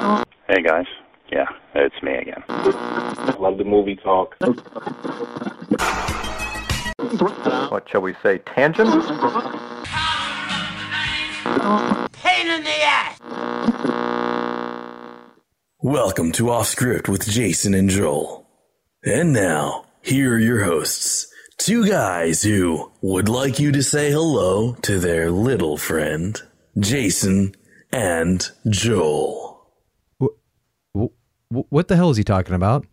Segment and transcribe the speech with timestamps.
[0.00, 0.86] Hey guys,
[1.30, 1.44] yeah,
[1.74, 2.42] it's me again.
[3.38, 4.34] Love the movie talk.
[7.70, 8.38] What shall we say?
[8.38, 8.88] Tangent?
[12.14, 13.18] Pain in the ass!
[15.82, 18.48] Welcome to Off Script with Jason and Joel.
[19.04, 21.30] And now, here are your hosts.
[21.58, 26.40] Two guys who would like you to say hello to their little friend,
[26.78, 27.54] Jason
[27.92, 29.49] and Joel.
[31.50, 32.86] Wh- What the hell is he talking about?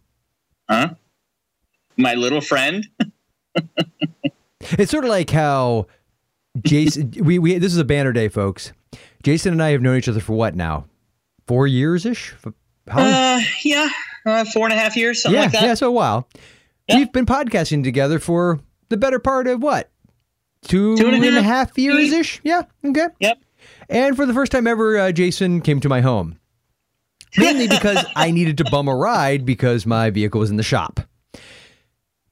[0.70, 0.90] Huh?
[1.96, 2.88] My little friend?
[4.60, 5.88] It's sort of like how
[6.64, 7.14] Jason.
[7.22, 8.74] we we this is a banner day, folks.
[9.24, 10.86] Jason and I have known each other for what now?
[11.48, 12.36] Four years ish.
[12.88, 13.02] How?
[13.02, 13.90] Uh, yeah,
[14.26, 15.64] uh, four and a half years, something yeah, like that.
[15.64, 15.74] yeah.
[15.74, 16.28] So a while.
[16.88, 16.98] Yeah.
[16.98, 19.90] We've been podcasting together for the better part of what?
[20.64, 22.40] Two, Two and and a half half years ish.
[22.44, 22.64] Yeah.
[22.86, 23.08] Okay.
[23.20, 23.40] Yep.
[23.90, 26.37] And for the first time ever, uh, Jason came to my home.
[27.38, 31.00] Mainly because I needed to bum a ride because my vehicle was in the shop.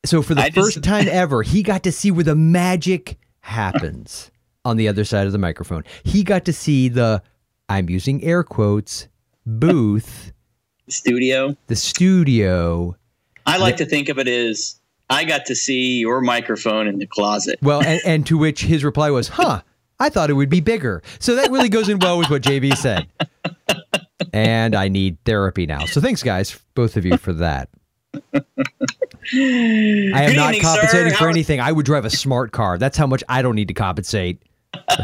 [0.05, 3.17] So for the I just- first time ever, he got to see where the magic
[3.41, 4.31] happens
[4.63, 5.83] on the other side of the microphone.
[6.03, 7.21] He got to see the,
[7.69, 9.07] I'm using air quotes,
[9.45, 10.31] booth,
[10.87, 11.55] Studio.
[11.67, 12.95] the studio.
[13.45, 17.05] I like to think of it as I got to see your microphone in the
[17.07, 17.59] closet.
[17.61, 19.61] Well, and, and to which his reply was, huh,
[19.99, 21.01] I thought it would be bigger.
[21.19, 23.07] So that really goes in well with what JB said.
[24.33, 25.85] And I need therapy now.
[25.85, 27.69] So thanks, guys, both of you, for that.
[28.33, 28.37] I
[29.33, 30.61] am Good not evening, sir.
[30.61, 31.59] compensating for anything.
[31.59, 32.77] I would drive a smart car.
[32.77, 34.41] That's how much I don't need to compensate.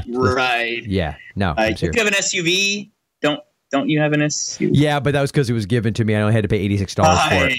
[0.08, 0.84] Right.
[0.86, 1.72] Yeah, no, I'm Right.
[1.74, 1.96] If serious.
[1.96, 3.40] you have an SUV, don't
[3.72, 4.70] don't you have an SUV?
[4.74, 6.16] Yeah, but that was because it was given to me.
[6.16, 7.58] I only had to pay eighty six dollars for it.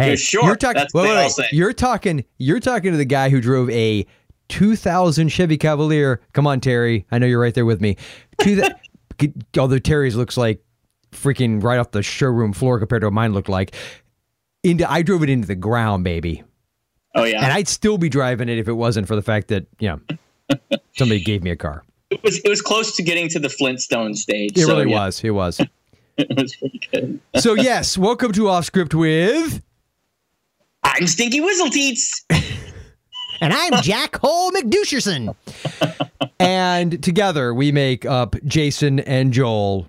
[0.00, 0.82] Hey, You're you're talking.
[0.94, 1.52] Wait, wait, wait.
[1.52, 2.24] You're talking.
[2.38, 4.06] You're talking to the guy who drove a
[4.48, 6.20] 2000 Chevy Cavalier.
[6.32, 7.06] Come on, Terry.
[7.10, 7.96] I know you're right there with me.
[8.38, 8.80] That,
[9.58, 10.62] although Terry's looks like
[11.12, 13.74] freaking right off the showroom floor compared to what mine looked like.
[14.62, 16.42] Into I drove it into the ground, baby,
[17.14, 17.44] oh yeah.
[17.44, 20.58] and I'd still be driving it if it wasn't for the fact that you know
[20.96, 21.84] somebody gave me a car.
[22.10, 24.52] it was it was close to getting to the Flintstone stage.
[24.56, 25.24] It so, really yeah, was.
[25.24, 25.60] It was.
[26.18, 27.20] It was pretty good.
[27.40, 29.62] So yes, welcome to Off Script with.
[30.82, 32.24] I'm Stinky Whizzle Teats.
[33.40, 35.34] And I'm Jack Hole McDoucherson.
[36.40, 39.88] and together we make up Jason and Joel,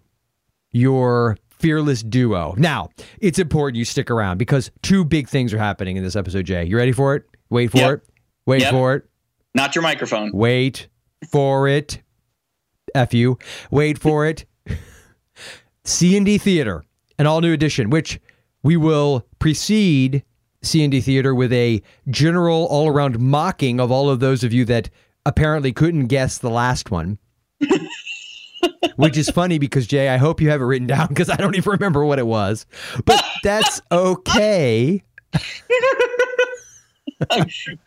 [0.72, 2.54] your fearless duo.
[2.58, 6.46] Now, it's important you stick around because two big things are happening in this episode,
[6.46, 6.64] Jay.
[6.66, 7.24] You ready for it?
[7.50, 7.92] Wait for Yep.
[7.94, 8.02] it.
[8.46, 8.72] Wait Yep.
[8.72, 9.04] for it.
[9.56, 10.32] Not your microphone.
[10.34, 10.88] Wait
[11.32, 12.02] for it.
[12.96, 13.38] F you.
[13.72, 14.46] Wait for it.
[15.84, 16.84] C&D Theater,
[17.18, 18.20] an all new edition, which
[18.64, 20.24] we will precede
[20.62, 24.90] C&D Theater with a general all around mocking of all of those of you that
[25.26, 27.18] apparently couldn't guess the last one.
[29.00, 31.56] Which is funny because Jay, I hope you have it written down because I don't
[31.56, 32.66] even remember what it was.
[33.06, 35.04] But that's okay.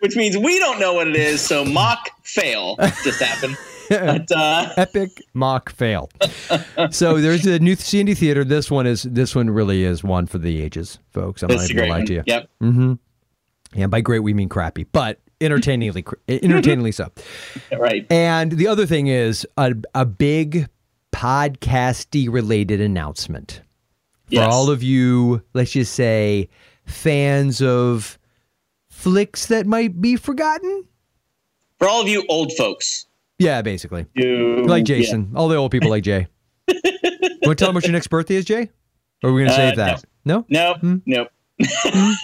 [0.00, 3.56] Which means we don't know what it is, so mock fail just happened.
[3.88, 6.08] But uh epic mock fail.
[6.90, 8.44] so there's a new C&D theater.
[8.44, 11.42] This one is this one really is one for the ages, folks.
[11.42, 12.22] I'm that's not even gonna lie to you.
[12.26, 12.50] Yep.
[12.62, 12.92] Mm-hmm.
[13.74, 17.10] And by great we mean crappy, but entertainingly entertainingly so.
[17.76, 18.10] Right.
[18.10, 20.68] And the other thing is a a big
[21.12, 23.62] podcasty related announcement
[24.26, 24.52] for Yes.
[24.52, 25.42] all of you.
[25.54, 26.48] Let's just say
[26.86, 28.18] fans of
[28.90, 30.84] flicks that might be forgotten.
[31.78, 33.06] For all of you old folks.
[33.38, 34.06] Yeah, basically.
[34.14, 35.32] You like Jason.
[35.34, 36.26] All the old people like Jay.
[36.68, 36.74] you
[37.42, 38.70] want to tell them what your next birthday is, Jay?
[39.22, 40.04] Or are we going to Uh, save that?
[40.24, 40.44] No?
[40.48, 40.74] No.
[40.74, 40.96] Hmm?
[41.06, 41.28] Nope.
[41.94, 42.16] Nope.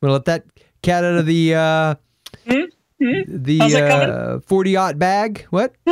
[0.00, 0.44] We'll let that
[0.82, 1.94] cat out of the uh,
[2.46, 5.46] the How's that uh, 40 aught bag.
[5.50, 5.74] What?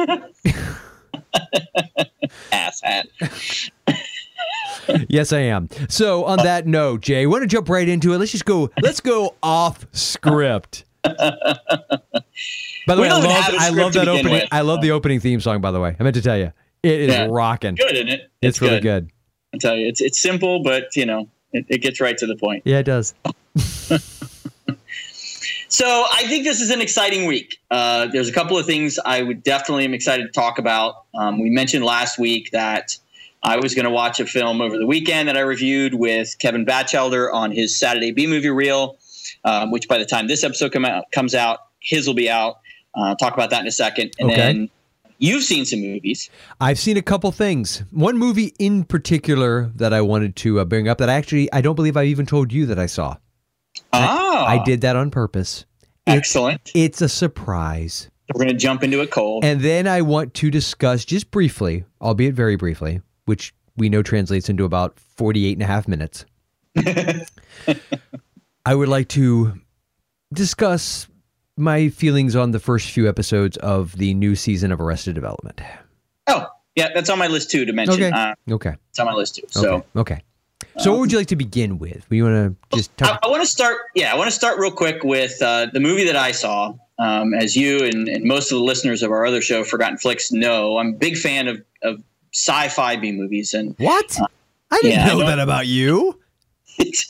[2.52, 3.06] Ass hat.
[5.08, 5.68] yes, I am.
[5.88, 8.18] So on that note, Jay, want to jump right into it?
[8.18, 8.70] Let's just go.
[8.82, 10.84] Let's go off script.
[11.04, 11.12] By
[12.94, 14.32] the We way, I love, I love that opening.
[14.32, 14.48] with.
[14.52, 15.60] I love the opening theme song.
[15.60, 16.52] By the way, I meant to tell you,
[16.82, 17.26] it is Yeah.
[17.30, 17.74] rocking.
[17.76, 18.30] Good, isn't it?
[18.42, 19.10] It's, really good.
[19.54, 22.36] I tell you, it's it's simple, but you know, it, it gets right to the
[22.36, 22.62] point.
[22.64, 23.14] Yeah, it does.
[25.68, 27.58] So I think this is an exciting week.
[27.70, 31.04] Uh, there's a couple of things I would definitely am excited to talk about.
[31.14, 32.96] Um, we mentioned last week that
[33.42, 36.64] I was going to watch a film over the weekend that I reviewed with Kevin
[36.64, 38.96] Batchelder on his Saturday B movie reel,
[39.44, 42.60] um, which by the time this episode come out, comes out, his will be out.
[42.94, 44.36] Uh, talk about that in a second, and Okay.
[44.40, 44.70] then
[45.18, 46.30] you've seen some movies.
[46.60, 47.82] I've seen a couple things.
[47.90, 51.60] One movie in particular that I wanted to uh, bring up that I actually I
[51.60, 53.16] don't believe I even told you that I saw.
[53.92, 55.64] Ah, I did that on purpose.
[56.06, 56.70] It's, Excellent.
[56.74, 58.10] it's a surprise.
[58.34, 59.44] We're going to jump into it cold.
[59.44, 64.48] And then I want to discuss just briefly, albeit very briefly, which we know translates
[64.48, 66.24] into about 48 and a half minutes.
[68.66, 69.54] I would like to
[70.32, 71.06] discuss
[71.56, 75.60] my feelings on the first few episodes of the new season of Arrested Development.
[76.26, 78.02] Oh, yeah, that's on my list too to mention.
[78.02, 78.10] Okay.
[78.10, 78.74] Uh, Okay.
[78.90, 79.42] it's on my list too.
[79.48, 80.14] So okay.
[80.14, 80.22] Okay.
[80.78, 82.04] So, what would you like to begin with?
[82.10, 83.20] We want to just I, talk.
[83.22, 83.78] I want to start.
[83.94, 86.74] Yeah, I want to start real quick with uh, the movie that I saw.
[86.98, 90.32] Um, as you and, and most of the listeners of our other show, Forgotten Flicks,
[90.32, 92.02] know, I'm a big fan of, of
[92.32, 94.18] sci-fi B movies, and What?
[94.70, 96.18] I didn't yeah, know don't- that about you.
[96.78, 97.06] it's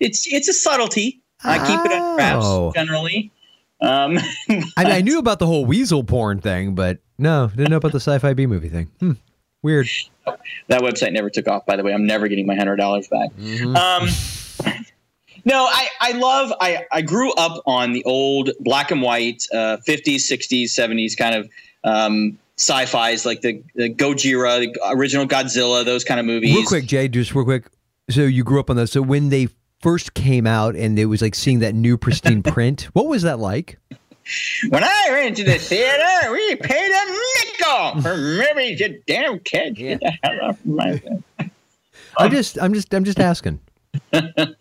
[0.00, 1.20] it's it's a subtlety.
[1.42, 2.72] I keep it on wraps Oh.
[2.74, 3.30] generally.
[3.82, 4.18] Um,
[4.78, 8.00] I, I knew about the whole weasel porn thing, but no, didn't know about the
[8.00, 8.90] sci-fi B movie thing.
[9.00, 9.12] Hmm.
[9.64, 9.88] Weird.
[10.68, 11.64] that website never took off.
[11.64, 13.30] By the way, I'm never getting my hundred dollars back.
[13.32, 13.74] Mm-hmm.
[13.74, 14.08] Um,
[15.46, 19.78] no, I, I love I, I grew up on the old black and white uh,
[19.88, 21.50] 50s, 60s, 70s kind of
[21.82, 26.54] um, sci-fi's like the, the Gojira, the original Godzilla, those kind of movies.
[26.54, 27.66] Real quick, Jay, just real quick.
[28.10, 28.92] So you grew up on those.
[28.92, 29.48] So when they
[29.80, 33.38] first came out and it was like seeing that new pristine print, what was that
[33.38, 33.78] like?
[34.68, 38.80] When I went to the theater, we paid a nickel for movies.
[38.80, 41.02] You damn kids, get the hell off my.
[42.18, 43.60] I'm just, I'm just, I'm just asking.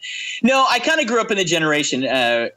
[0.43, 2.49] No, I kind of grew up in the generation uh,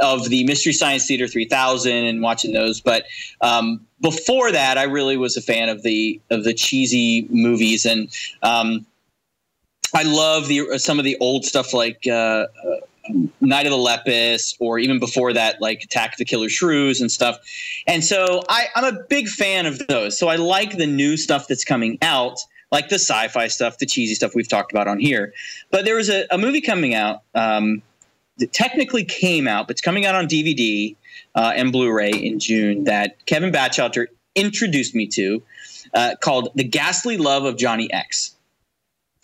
[0.00, 2.80] of the Mystery Science Theater 3000 and watching those.
[2.80, 3.04] But
[3.42, 8.08] um, before that, I really was a fan of the of the cheesy movies, and
[8.42, 8.86] um,
[9.94, 12.46] I love the some of the old stuff like uh, uh,
[13.40, 17.10] Night of the Lepus, or even before that, like Attack of the Killer Shrews and
[17.10, 17.38] stuff.
[17.86, 20.18] And so I, I'm a big fan of those.
[20.18, 22.38] So I like the new stuff that's coming out.
[22.72, 25.32] Like the sci-fi stuff, the cheesy stuff we've talked about on here,
[25.70, 27.80] but there was a, a movie coming out um,
[28.38, 30.96] that technically came out, but it's coming out on DVD
[31.36, 35.42] uh, and Blu-ray in June that Kevin Batchelder introduced me to,
[35.94, 38.35] uh, called "The Ghastly Love of Johnny X."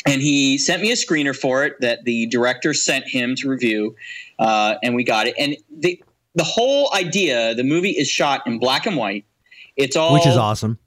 [0.06, 3.94] And he sent me a screener for it that the director sent him to review,
[4.38, 5.34] uh, and we got it.
[5.38, 6.02] And the
[6.34, 9.25] the whole idea, the movie is shot in black and white.
[9.76, 10.78] It's all Which is awesome.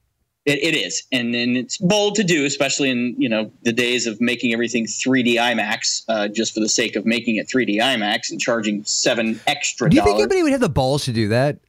[0.45, 4.05] it, it is, and and it's bold to do, especially in you know the days
[4.05, 8.29] of making everything 3D IMAX, uh, just for the sake of making it 3D IMAX
[8.31, 10.23] and charging seven extra Do you think dollars.
[10.23, 11.59] anybody would have the balls to do that?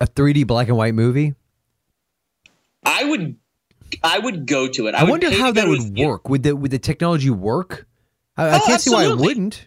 [0.00, 1.34] A 3D black and white movie?
[2.84, 3.36] I would,
[4.02, 4.94] I would go to it.
[4.94, 6.28] I, I, wonder how that would work.
[6.28, 7.86] Would the would the technology work?
[8.36, 9.66] I, I Oh, can't see why it wouldn't.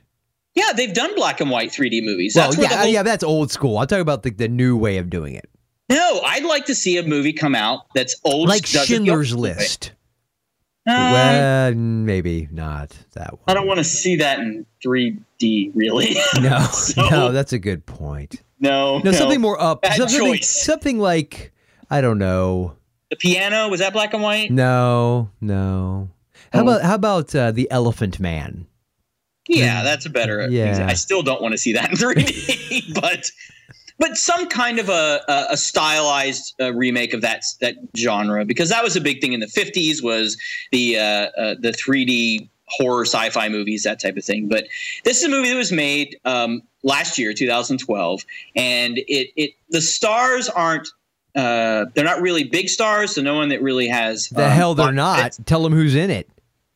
[0.56, 2.36] Yeah, they've done black and white 3D movies.
[2.36, 3.80] Well, That's where yeah, whole, yeah, that's old school.
[3.80, 5.50] I'm talking about the, the new way of doing it,
[5.90, 9.36] No, I'd like to see a movie come out that's old, like Schindler's.
[9.36, 9.94] List.
[10.86, 13.40] Uh, well, maybe not that one.
[13.48, 15.72] I don't want to see that in 3D.
[15.74, 16.16] Really?
[16.42, 18.44] No, So- no, that's a good point.
[18.60, 19.86] no, No, something more up.
[19.86, 20.50] Something, choice.
[20.50, 21.52] something like
[21.90, 22.76] I don't know.
[23.14, 24.50] The piano was that black and white?
[24.50, 26.10] No, no.
[26.52, 26.64] How Oh.
[26.64, 28.66] about how about uh, the Elephant Man?
[29.48, 30.50] Yeah, that's a better.
[30.50, 30.88] Yeah.
[30.90, 33.30] I still don't want to see that in 3D, but
[34.00, 38.70] but some kind of a a, a stylized uh, remake of that that genre because
[38.70, 40.36] that was a big thing in the 50s was
[40.72, 41.02] the uh,
[41.38, 44.48] uh, the 3D horror sci-fi movies that type of thing.
[44.48, 44.66] But
[45.06, 48.26] this is a movie that was made um, last year, 2012,
[48.56, 50.88] and it it the stars aren't.
[51.36, 54.76] Uh, they're not really big stars, so no one that really has The um, hell
[54.76, 55.40] they're not.
[55.46, 56.30] Tell them who's in it.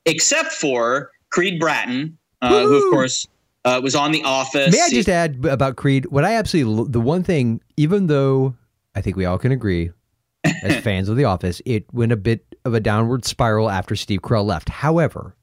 [0.06, 3.28] except for Creed Bratton, uh, who of course
[3.66, 4.72] uh, was on The Office.
[4.72, 6.06] May I just add about Creed?
[6.08, 8.56] What I absolutely the one thing, even though
[8.96, 9.92] I think we all can agree
[10.64, 14.22] as fans of The Office, it went a bit of a downward spiral after Steve
[14.22, 14.70] Carell left.
[14.70, 15.36] However,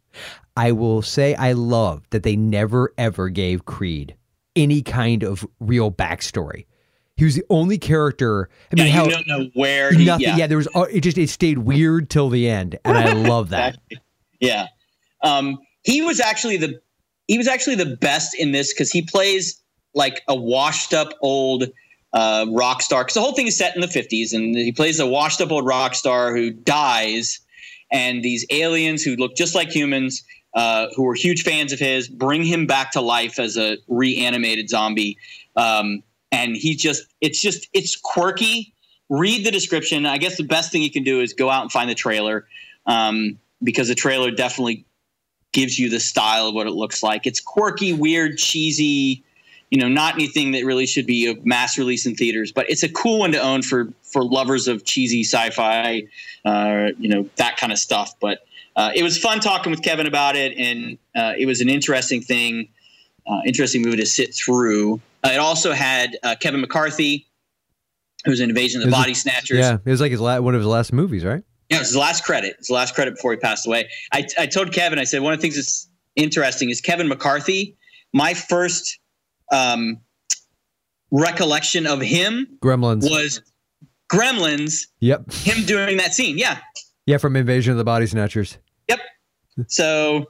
[0.57, 4.17] I will say I love that they never ever gave Creed
[4.57, 6.67] any kind of real backstory.
[7.17, 8.49] He was the only character.
[8.73, 9.93] I mean, yeah, how you don't know where.
[9.93, 10.27] He, nothing.
[10.27, 10.47] yeah, Yeah.
[10.49, 10.69] there was.
[10.75, 13.75] uh, It just it stayed weird till the end, and I love that.
[13.91, 13.99] Exactly.
[14.41, 14.67] Yeah.
[15.23, 16.81] Um, he was actually the
[17.29, 19.61] he was actually the best in this because he plays
[19.95, 21.65] like a washed up old
[22.13, 23.05] uh, rock star.
[23.05, 25.53] Because the whole thing is set in the fifties, and he plays a washed up
[25.53, 27.39] old rock star who dies,
[27.93, 30.25] and these aliens who look just like humans.
[30.57, 34.69] Uh, who were huge fans of his bring him back to life as a reanimated
[34.71, 35.19] zombie
[35.57, 36.01] um,
[36.35, 38.75] and he just it's just it's quirky.
[39.09, 40.05] Read the description.
[40.05, 42.47] I guess the best thing you can do is go out and find the trailer
[42.87, 44.85] um, because the trailer definitely
[45.53, 47.27] gives you the style of what it looks like.
[47.27, 49.23] It's quirky weird cheesy
[49.71, 52.83] you know not anything that really should be a mass release in theaters but it's
[52.83, 56.03] a cool one to own for for lovers of cheesy sci-fi
[56.45, 58.15] uh, you know that kind of stuff.
[58.21, 61.69] But uh, it was fun talking with kevin about it and uh, it was an
[61.69, 62.69] interesting thing
[63.27, 67.27] uh, interesting movie to sit through uh, it also had uh, Kevin McCarthy,
[68.27, 69.59] who's in Invasion of the it- Body Snatchers.
[69.59, 71.43] Yeah, it was like his la- one of his last movies, right?
[71.71, 72.57] Yeah, it was his last credit.
[72.59, 73.89] His last credit before he passed away.
[74.13, 77.75] I, I told Kevin, I said, one of the things that's interesting is Kevin McCarthy.
[78.13, 78.99] My first
[79.51, 79.99] um,
[81.11, 83.09] recollection of him Gremlins.
[83.11, 83.41] was
[84.13, 85.33] Gremlins, Yep.
[85.33, 86.37] him doing that scene.
[86.39, 86.59] Yeah.
[87.07, 88.59] Yeah, from Invasion of the Body Snatchers.
[88.89, 89.01] Yep.
[89.69, 90.27] So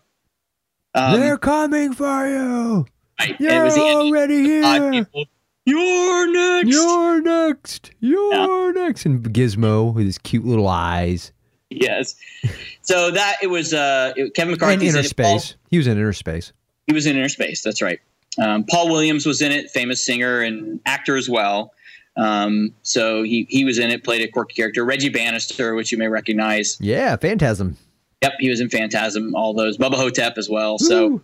[0.95, 2.87] um, They're coming for you.
[3.21, 5.07] right, You're already here.
[5.67, 6.71] You're next.
[6.73, 7.91] You're next.
[8.01, 9.07] You're next.
[9.07, 11.33] And Gizmo with his cute little eyes.
[11.71, 12.15] yes.
[12.83, 14.89] So that it was uh, it- Kevin McCarthy.
[14.89, 15.57] inner space.
[15.71, 16.53] He was in Innerspace.
[16.87, 17.63] He was in Innerspace.
[17.63, 17.99] That's right.
[18.39, 21.73] Um, Paul Williams was in it, famous singer and actor as well.
[22.17, 24.85] Um, so he he was in it, played a quirky character.
[24.85, 26.77] Reggie Bannister, which you may recognize.
[26.81, 27.77] Yeah, Phantasm.
[28.25, 29.35] Yep, he was in Phantasm.
[29.35, 29.77] All those.
[29.77, 30.79] Bubba Ho-Tep as well.
[30.79, 31.21] So.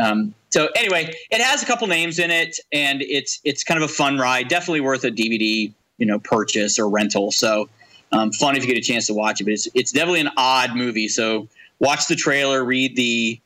[0.00, 3.90] Um, so anyway, it has a couple names in it, and it's it's kind of
[3.90, 4.48] a fun ride.
[4.48, 7.30] Definitely worth a DVD, you know, purchase or rental.
[7.32, 7.68] So
[8.12, 9.44] um, fun if you get a chance to watch it.
[9.44, 11.08] But it's it's definitely an odd movie.
[11.08, 11.48] So
[11.80, 13.40] watch the trailer, read the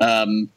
[0.00, 0.50] um,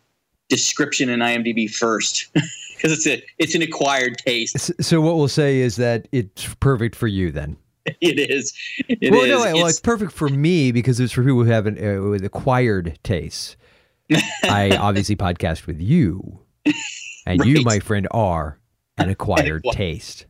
[0.49, 2.27] description in IMDb first,
[2.75, 4.71] because it's a it's an acquired taste.
[4.83, 7.57] So what we'll say is that it's perfect for you then.
[8.01, 8.53] It is.
[8.87, 9.29] It well, is.
[9.29, 11.77] no, wait, well, It's- it's perfect for me because it's for people who have an
[11.77, 13.55] uh, with acquired tastes.
[14.43, 16.39] I obviously podcast with you,
[17.25, 18.59] and you, my friend, are
[18.97, 19.75] an acquired acquired.
[19.77, 20.25] taste.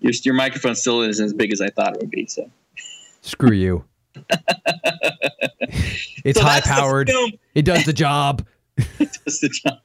[0.00, 2.26] your, your microphone still isn't as big as I thought it would be.
[2.26, 2.50] So
[3.20, 3.84] Screw you.
[6.24, 7.10] it's So high powered.
[7.54, 8.44] It does the job.
[8.76, 9.78] it does the job.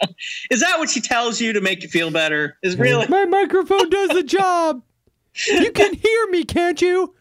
[0.50, 2.56] Is that what she tells you to make you feel better?
[2.62, 3.06] Is really?
[3.08, 4.82] My microphone does the job.
[5.48, 7.14] You can hear me, can't you?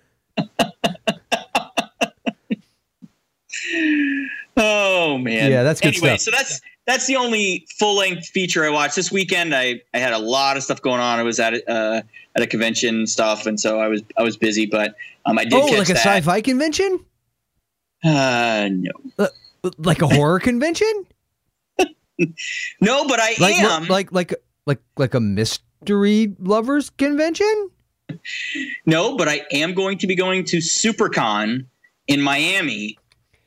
[4.57, 5.51] Oh man.
[5.51, 6.19] Yeah, that's good anyway, stuff.
[6.21, 9.55] so that's that's the only full length feature I watched this weekend.
[9.55, 11.17] I, I had a lot of stuff going on.
[11.19, 12.01] I was at a- uh,
[12.35, 14.65] at a convention and stuff, and so I was I was busy.
[14.65, 15.97] But um, I did Oh, like a that.
[16.05, 16.99] sci-fi convention,
[18.03, 18.91] Uh, no,
[19.77, 21.05] like a horror convention,
[22.81, 23.87] no, but I like am.
[23.87, 24.33] like like
[24.65, 27.69] like like a mystery lovers convention.
[28.85, 31.65] No, but I am going to be going to SuperCon
[32.07, 32.97] in Miami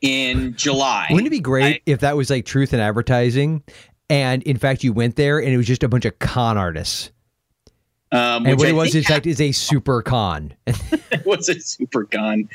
[0.01, 1.07] in July.
[1.11, 3.63] Wouldn't it be great if that was like truth in advertising,
[4.09, 7.11] and in fact you went there and it was just a bunch of con artists,
[8.13, 10.55] Um, and what it was in fact is a super con.
[11.25, 12.49] was a SuperCon.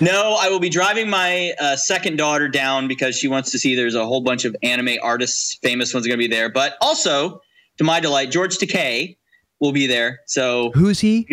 [0.00, 3.74] No, I will be driving my uh, second daughter down because she wants to see.
[3.74, 6.48] There's a whole bunch of anime artists, famous ones, going to be there.
[6.48, 7.40] But also,
[7.78, 9.16] to my delight, George Takei
[9.58, 10.20] will be there.
[10.26, 11.26] So Who's he?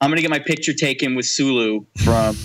[0.00, 2.36] I'm going to get my picture taken with Sulu from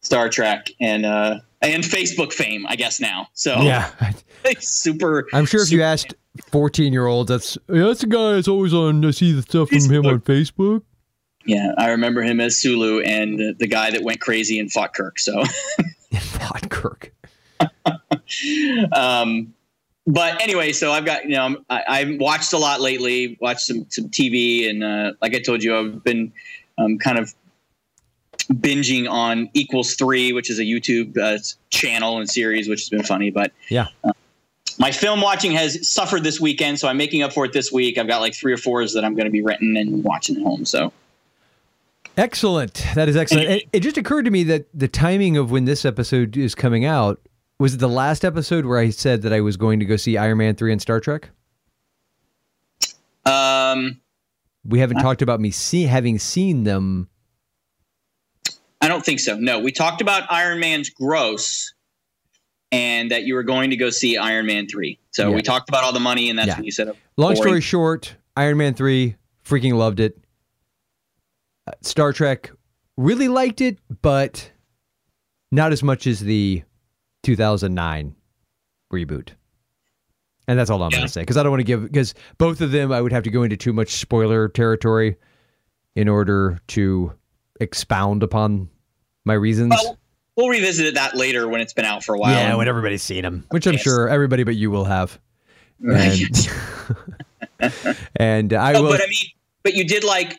[0.00, 3.28] Star Trek and uh, and Facebook fame, I guess now.
[3.34, 3.90] So Yeah,
[4.60, 5.26] super.
[5.32, 6.14] I'm sure if you asked
[6.50, 9.04] 14 year olds, that's yeah, that's the guy that's always on.
[9.04, 10.82] I see the stuff from him on Facebook.
[11.46, 14.92] Yeah, I remember him as Sulu and the, the guy that went crazy and fought
[14.94, 15.18] Kirk.
[15.18, 15.42] So,
[16.20, 17.12] Fought Kirk.
[18.92, 19.54] um,
[20.06, 23.62] but anyway, so I've got you know I'm- I, I've watched a lot lately, watched
[23.62, 26.32] some some TV, and uh, like I told you, I've been
[26.78, 27.34] um, kind of
[28.52, 31.38] binging on Equals Three, which is a YouTube uh,
[31.70, 33.30] channel and series, which has been funny.
[33.30, 33.88] But Yeah.
[34.78, 37.98] my film watching has suffered this weekend, so I'm making up for it this week.
[37.98, 40.42] I've got like three or fours that I'm going to be renting and watching at
[40.42, 40.64] home.
[40.64, 40.92] So
[42.16, 42.84] Excellent.
[42.96, 43.48] That is excellent.
[43.48, 46.84] It, it just occurred to me that the timing of when this episode is coming
[46.84, 47.20] out
[47.60, 50.16] was it the last episode where I said that I was going to go see
[50.16, 51.30] Iron Man 3 and Star Trek?
[53.24, 54.00] um,
[54.64, 57.08] We haven't talked about me see, having seen them.
[58.80, 59.36] I don't think so.
[59.36, 61.72] No, we talked about Iron Man's gross
[62.70, 64.98] and that you were going to go see Iron Man 3.
[65.10, 65.36] So Yeah.
[65.36, 66.56] we talked about all the money, and that's Yeah.
[66.56, 67.36] when you said, Long boring.
[67.36, 70.18] story short, Iron Man 3, freaking loved it.
[71.66, 72.50] Uh, Star Trek,
[72.96, 74.52] really liked it, but
[75.50, 76.62] not as much as the
[77.22, 78.14] 2009
[78.92, 79.30] reboot.
[80.46, 80.98] And that's all I'm Yeah.
[80.98, 83.12] going to say because I don't want to give, because both of them I would
[83.12, 85.16] have to go into too much spoiler territory
[85.96, 87.12] in order to
[87.60, 88.68] expound upon
[89.24, 89.70] my reasons.
[89.70, 89.98] Well,
[90.36, 92.32] we'll revisit that later when it's been out for a while.
[92.32, 93.82] yeah, when everybody's seen them, which I'm Yes.
[93.82, 95.18] sure everybody but you will have.
[95.80, 96.20] Right.
[97.60, 98.90] And, and I No, will.
[98.90, 99.30] but I mean,
[99.62, 100.36] but you did like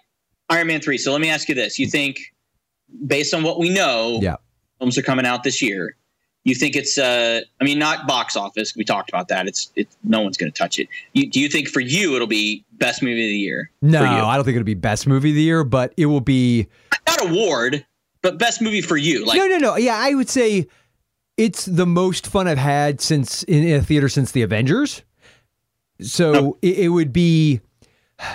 [0.49, 0.97] Iron Man 3.
[0.97, 1.77] So let me ask you this.
[1.79, 2.17] You think,
[3.07, 4.35] based on what we know, Yeah.
[4.79, 5.95] films are coming out this year.
[6.50, 8.75] You think it's, uh, I mean, not box office.
[8.75, 9.48] We talked about that.
[9.48, 10.88] It's, it's no one's going to touch it.
[11.13, 13.72] You, do you think for you it'll be best movie of the year?
[13.82, 14.03] No?
[14.03, 16.68] I don't think it'll be best movie of the year, but it will be
[17.08, 17.86] not award,
[18.22, 19.25] but best movie for you.
[19.25, 19.75] Like, no, no, no.
[19.77, 20.68] Yeah, I would say
[21.38, 25.03] it's the most fun I've had since in a theater since the Avengers.
[26.01, 26.58] So Oh.
[26.62, 27.62] it, it would be.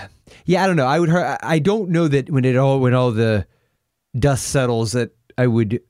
[0.47, 0.87] Yeah, I don't know.
[0.87, 1.09] I would.
[1.09, 3.47] I don't know that when it all when all the
[4.18, 5.80] dust settles that I would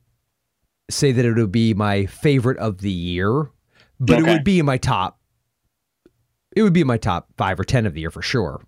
[0.89, 3.49] say that it would be my favorite of the year,
[3.99, 5.19] but it would be in my top.
[6.55, 8.61] It would be in my top five or ten of the year for sure.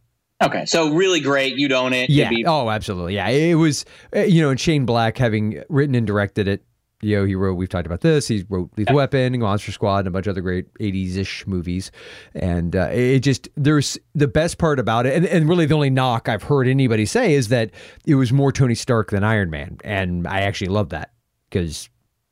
[0.43, 1.57] Okay, so really great.
[1.57, 2.09] You'd own it.
[2.09, 2.29] Yeah.
[2.29, 3.15] Be- Oh, absolutely.
[3.15, 3.27] Yeah.
[3.29, 6.63] It was, uh, you know, and Shane Black having written and directed it.
[7.01, 7.53] You know, he wrote.
[7.55, 8.27] We've talked about this.
[8.27, 11.91] He wrote Lethal Weapon, Monster Squad, and a bunch of other great '80s-ish movies.
[12.33, 15.91] And uh, it just there's the best part about it, and, and really the only
[15.91, 17.69] knock I've heard anybody say is that
[18.07, 21.11] it was more Tony Stark than Iron Man, and I actually love that
[21.51, 21.87] because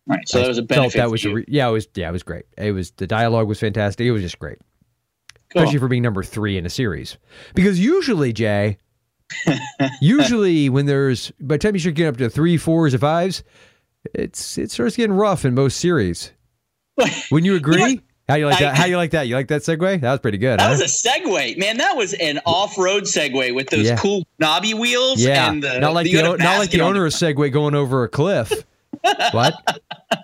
[0.08, 0.28] right.
[0.28, 0.98] So I that was a benefit.
[0.98, 2.46] that was a re- yeah, it was yeah, it was great.
[2.58, 4.06] It was the dialogue was fantastic.
[4.06, 4.60] It was just great
[5.52, 5.62] Cool.
[5.62, 7.18] especially for being number three in a series.
[7.54, 8.78] Because usually, Jay,
[10.02, 13.44] usually when there's by the time you start getting up to three, fours, or fives,
[14.14, 16.32] it's it starts getting rough in most series.
[17.32, 18.02] Wouldn't you agree?
[18.28, 18.76] how you like I- that?
[18.78, 19.28] How you like that?
[19.28, 20.02] You like that segue?
[20.02, 20.60] That was pretty good.
[20.60, 20.78] That huh?
[20.80, 21.78] was a segue, man.
[21.78, 23.98] That was an off-road segue with those Yeah.
[23.98, 25.22] cool knobby wheels.
[25.22, 27.76] yeah, and the, not like you the, had not like the owner of Segway going
[27.76, 28.52] over a cliff.
[29.32, 29.82] what?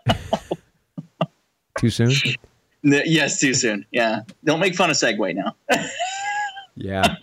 [1.79, 2.11] Too soon?
[2.83, 3.85] yes, too soon.
[3.91, 5.55] Yeah, don't make fun of Segway now.
[6.75, 7.15] Yeah.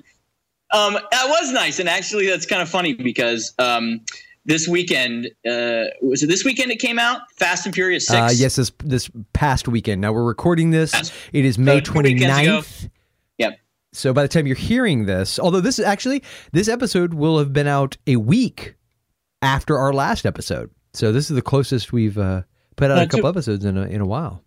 [0.73, 4.03] Um, that was nice, and actually, that's kind of funny because um,
[4.45, 7.23] this weekend uh, was it this weekend it came out?
[7.37, 8.19] Fast and Furious Six.
[8.19, 10.01] Uh, yes, this this past weekend.
[10.01, 10.93] Now we're recording this.
[10.93, 11.13] Yes.
[11.33, 12.91] It is May two weekends 29th.
[13.39, 13.59] Yep.
[13.93, 17.53] So by the time you're hearing this, although this is actually this episode will have
[17.53, 18.75] been out a week
[19.41, 20.71] after our last episode.
[20.95, 22.43] So this is the closest we've uh,
[22.77, 24.43] put out Uh, a couple two- episodes in a, in a while.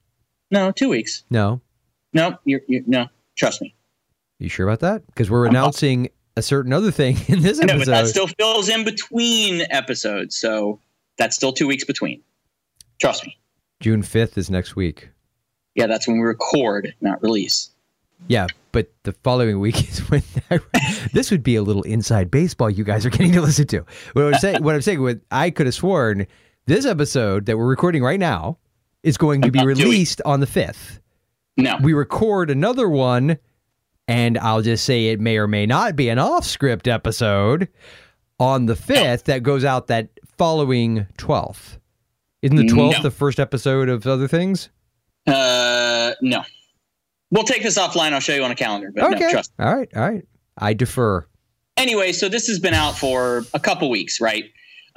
[0.52, 1.24] No, two weeks.
[1.30, 1.62] No,
[2.14, 3.08] No, you're, you're no.
[3.38, 3.74] Trust me.
[4.40, 5.06] you sure about that?
[5.08, 7.68] Because we're announcing a certain other thing in this episode.
[7.74, 10.80] No, but that still fills in between episodes, so
[11.18, 12.22] that's still two weeks between.
[13.00, 13.38] Trust me.
[13.80, 15.10] June 5th is next week.
[15.76, 17.70] Yeah, that's when we record, not release.
[18.28, 20.24] Yeah, but the following week is when
[21.14, 23.86] this would be a little inside baseball you guys are getting to listen to.
[24.14, 26.28] What I'm saying, what I'm saying, what I could have sworn
[26.68, 28.58] this episode that we're recording right now
[29.04, 31.00] is going to be released on the fifth.
[31.58, 31.78] No.
[31.82, 33.38] We record another one,
[34.08, 37.68] and I'll just say it may or may not be an off-script episode
[38.40, 41.80] on the fifth that goes out that following twelfth.
[42.42, 43.04] Isn't the twelfth No.
[43.04, 44.70] the first episode of other things?
[45.28, 46.44] Uh, no.
[47.32, 48.14] We'll take this offline.
[48.14, 49.52] I'll show you on a calendar, but no, Okay, trust.
[49.60, 50.24] all right, all right.
[50.58, 51.26] I defer.
[51.78, 54.46] Anyway, so this has been out for a couple weeks, right?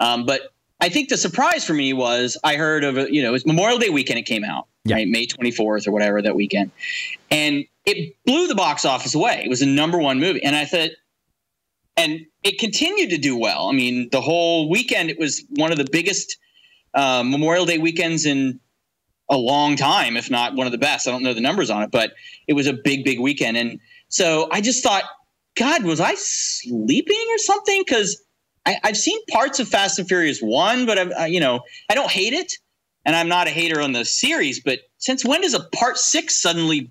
[0.00, 3.32] Um, but I think the surprise for me was I heard of you know, it
[3.32, 4.18] was Memorial Day weekend.
[4.18, 4.96] It came out, Yeah.
[4.96, 5.08] right?
[5.08, 6.72] May 24th or whatever that weekend.
[7.30, 9.42] And it blew the box office away.
[9.44, 10.42] It was a number one movie.
[10.42, 10.90] And I thought,
[11.96, 13.68] and it continued to do well.
[13.68, 16.36] I mean, the whole weekend, it was one of the biggest
[16.94, 18.58] uh, Memorial Day weekends in
[19.30, 21.08] a long time, if not one of the best.
[21.08, 22.12] I don't know the numbers on it, but
[22.46, 23.56] it was a big, big weekend.
[23.56, 25.04] And so I just thought,
[25.56, 27.82] God, was I sleeping or something?
[27.86, 28.22] Because
[28.66, 31.60] I've seen parts of Fast and Furious One, but uh, you know,
[31.90, 32.54] I don't hate it,
[33.04, 34.60] and I'm not a hater on the series.
[34.60, 36.90] But since when does a Part Six suddenly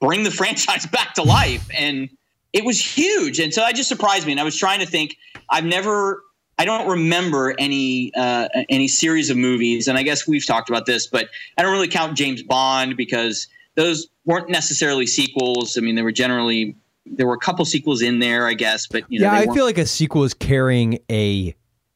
[0.00, 1.68] bring the franchise back to life?
[1.76, 2.08] And
[2.52, 4.32] it was huge, and so I just surprised me.
[4.32, 5.16] And I was trying to think.
[5.50, 6.22] I've never,
[6.58, 10.86] I don't remember any uh, any series of movies, and I guess we've talked about
[10.86, 15.76] this, but I don't really count James Bond because those weren't necessarily sequels.
[15.76, 19.04] I mean, they were generally there were a couple sequels in there, I guess, but
[19.08, 21.54] you know, yeah, I feel like a sequel is carrying a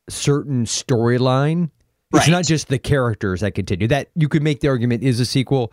[0.09, 1.71] certain storyline.
[2.13, 2.31] It's Right.
[2.31, 3.87] not just the characters that continue.
[3.89, 5.73] That you could make the argument is a sequel,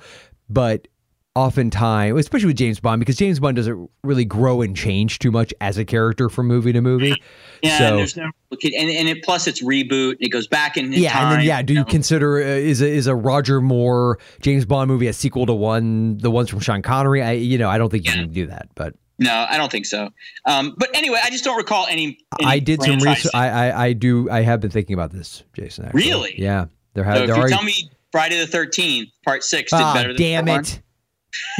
[0.50, 0.88] but
[1.36, 5.54] oftentimes, especially with James Bond, because James Bond doesn't really grow and change too much
[5.62, 7.16] as a character from movie to movie.
[7.62, 10.12] Yeah, So- and there's no and and it plus it's reboot.
[10.12, 11.24] and It goes back in yeah, time.
[11.34, 11.86] and then yeah, do you know.
[11.86, 16.18] consider uh, is a, is a Roger Moore James Bond movie a sequel to one
[16.20, 17.22] the ones from Sean Connery?
[17.22, 18.22] I you know I don't think you Yeah.
[18.22, 20.10] can do that, but No, I don't think so.
[20.46, 22.18] Um, but anyway, I just don't recall any.
[22.40, 23.32] any I did some research.
[23.34, 25.86] I, I I do I have been thinking about this, Jason.
[25.86, 26.04] actually.
[26.04, 26.36] Really?
[26.38, 27.48] Yeah, there So have if there you are.
[27.50, 30.46] tell me Friday the Thirteenth Part Six did Ah, better than that.
[30.46, 30.82] damn it!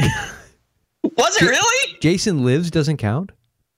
[1.02, 1.98] Was it really?
[2.00, 3.32] Jason Lives doesn't count.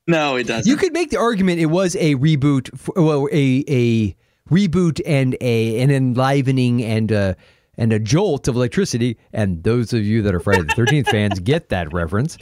[0.06, 0.68] No, it doesn't.
[0.68, 4.16] You could make the argument it was a reboot, f- well, a a
[4.50, 7.36] reboot and a an enlivening and a
[7.76, 9.18] and a jolt of electricity.
[9.34, 12.38] And those of you that are Friday the Thirteenth fans get that reference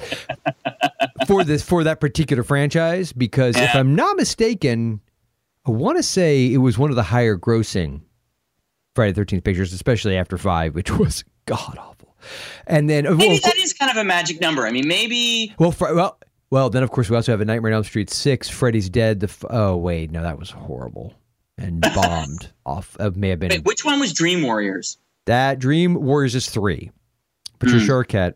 [1.26, 5.00] for this for that particular franchise because if I'm not mistaken,
[5.66, 8.02] I want to say it was one of the higher grossing
[8.94, 11.95] Friday the Thirteenth pictures, especially after five, which was god awful.
[12.66, 14.66] And then maybe of cour- that is kind of a magic number.
[14.66, 16.18] I mean, maybe well, fr- well,
[16.50, 16.70] well.
[16.70, 18.48] Then of course we also have a Nightmare on Elm Street six.
[18.48, 19.20] Freddy's dead.
[19.20, 21.14] The f- oh wait, no, that was horrible
[21.58, 22.96] and bombed off.
[23.00, 24.98] It may have been wait, which one was Dream Warriors?
[25.26, 25.58] that.
[25.58, 26.90] Dream Warriors is three.
[27.58, 28.34] Patricia Arquette.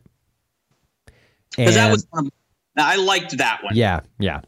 [1.57, 2.07] Because that was.
[2.13, 2.31] Um,
[2.77, 3.75] I liked that one.
[3.77, 4.41] yeah, yeah.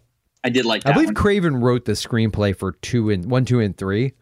[0.45, 1.15] I did like I believe one.
[1.15, 4.13] Craven wrote the screenplay for two and one, two, and three,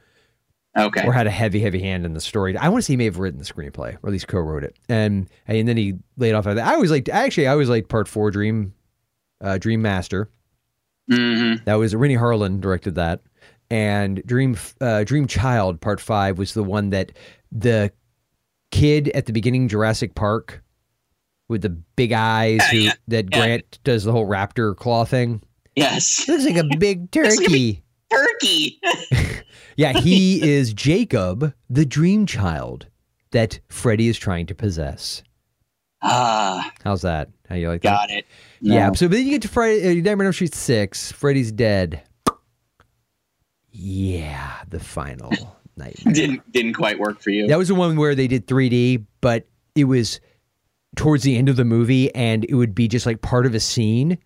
[0.78, 1.04] Okay.
[1.04, 2.56] or had a heavy, heavy hand in the story.
[2.56, 4.76] I want to say he may have written the screenplay, or at least co-wrote it,
[4.88, 6.46] and and then he laid off.
[6.46, 6.66] Of that.
[6.66, 7.08] I always liked.
[7.08, 8.72] Actually, I always liked part four, Dream,
[9.40, 10.30] uh, Dream Master.
[11.10, 13.20] hmm That was Renny Harlin directed that,
[13.68, 17.12] and Dream uh, Dream Child Part Five was the one that
[17.50, 17.90] the
[18.70, 20.62] kid at the beginning Jurassic Park
[21.48, 23.38] with the big eyes who yeah, that yeah.
[23.38, 25.42] Grant does the whole raptor claw thing.
[25.74, 26.28] Yes.
[26.28, 27.82] Looks like a big Looks like a turkey.
[28.10, 28.80] Turkey.
[29.80, 32.86] yeah, he is Jacob, the Dream Child
[33.32, 35.22] that Freddy is trying to possess.
[36.02, 37.30] ah, How's that?
[37.48, 37.90] How you like that?
[37.90, 38.26] got it.
[38.60, 38.92] Yeah.
[38.92, 41.10] So but then you get to Friday, uh, Nightmare on Elm Street six.
[41.12, 42.02] Freddy's dead.
[43.72, 45.30] Yeah, the final
[45.76, 46.12] nightmare.
[46.14, 47.46] Didn't didn't quite work for you.
[47.46, 50.20] That was the one where they did 3D, but it was
[50.96, 53.60] towards the end of the movie, and it would be just like part of a
[53.60, 54.18] scene.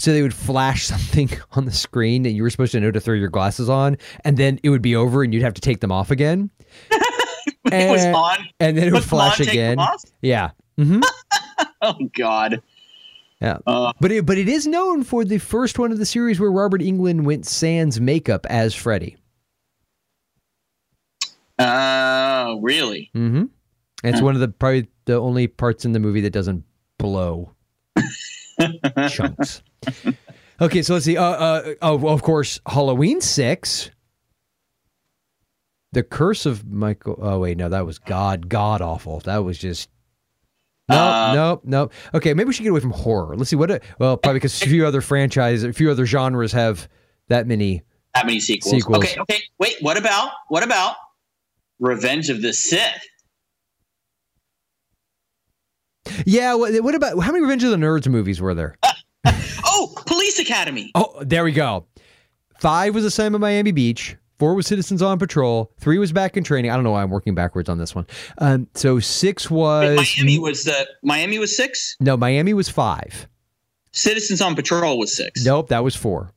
[0.00, 3.00] So they would flash something on the screen that you were supposed to know to
[3.00, 5.80] throw your glasses on, and then it would be over, and you'd have to take
[5.80, 6.50] them off again.
[6.90, 8.38] it was and, on.
[8.60, 9.78] and then it would flash again.
[10.22, 10.50] Yeah.
[10.78, 11.00] hmm
[11.82, 12.62] Oh God.
[13.40, 13.58] Yeah.
[13.66, 16.50] Uh, But it, but it is known for the first one of the series where
[16.50, 19.16] Robert Englund went sans makeup as Freddy.
[21.58, 23.10] uh, really?
[23.14, 23.44] Mm-hmm.
[24.04, 24.24] It's Huh.
[24.24, 26.64] one of the probably the only parts in the movie that doesn't
[26.98, 27.52] blow
[29.08, 29.62] chunks.
[30.62, 31.16] Okay, so let's see.
[31.16, 33.90] Uh, uh, oh, of course, Halloween six.
[35.92, 37.18] The Curse of Michael.
[37.18, 39.20] Oh wait, no, that was God, god awful.
[39.20, 39.88] That was just.
[40.90, 41.90] No, Uh, no, no.
[42.12, 43.36] Okay, maybe we should get away from horror.
[43.36, 43.70] Let's see what.
[43.70, 46.88] A, well, probably because a few other franchises, a few other genres have
[47.28, 47.82] that many.
[48.14, 48.74] That many sequels.
[48.74, 49.04] Sequels.
[49.04, 49.42] Okay, okay.
[49.58, 50.96] Wait, what about what about
[51.78, 53.02] Revenge of the Sith?
[56.26, 56.54] Yeah.
[56.54, 58.76] What, what about how many Revenge of the Nerds movies were there?
[59.26, 60.90] Oh, Police Academy.
[60.94, 61.86] Oh, there we go.
[62.58, 64.16] Five was Assignment Miami Beach.
[64.38, 65.70] Four was Citizens on Patrol.
[65.78, 66.70] Three was Back in Training.
[66.70, 68.06] I don't know why I'm working backwards on this one.
[68.38, 71.96] Um, so six was Miami was the Miami was six.
[72.00, 73.28] no Miami was five.
[73.92, 75.44] Citizens on Patrol was six.
[75.44, 76.32] Nope, that was four.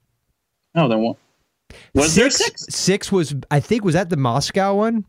[0.76, 1.16] No, there was.
[1.94, 2.66] Was there six?
[2.70, 5.06] Six was I think was that the Moscow one?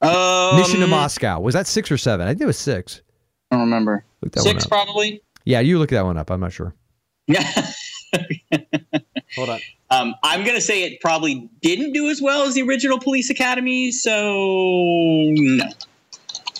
[0.00, 2.26] Um, Mission to Moscow was that six or seven?
[2.26, 3.02] I think it was six.
[3.50, 4.04] I don't remember.
[4.22, 5.22] Look that Six probably.
[5.44, 6.30] Yeah, you look that one up.
[6.30, 6.74] I'm not sure.
[7.26, 7.42] Yeah.
[9.36, 9.60] Hold on.
[9.90, 13.90] Um, I'm gonna say it probably didn't do as well as the original Police Academy,
[13.92, 14.12] so
[15.30, 15.64] no.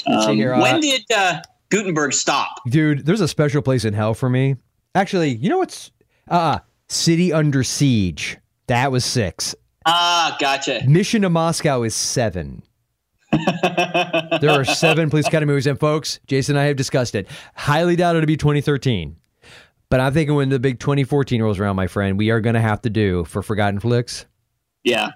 [0.06, 1.40] Um, here, uh, when did uh,
[1.70, 2.60] Guttenberg stop?
[2.68, 4.56] Dude, there's a special place in hell for me.
[4.94, 5.90] Actually, you know what's
[6.28, 8.38] uh City Under Siege.
[8.66, 9.54] That was six.
[9.86, 10.82] Ah, gotcha.
[10.86, 12.62] Mission to Moscow is seven.
[14.40, 17.28] There are seven Police Academy movies, and folks, Jason and I have discussed it.
[17.54, 19.16] Highly doubt it'll be 2013.
[19.88, 22.60] But I'm thinking when the big 2014 rolls around, my friend, we are going to
[22.60, 24.26] have to do for Forgotten Flicks
[24.84, 25.10] yeah,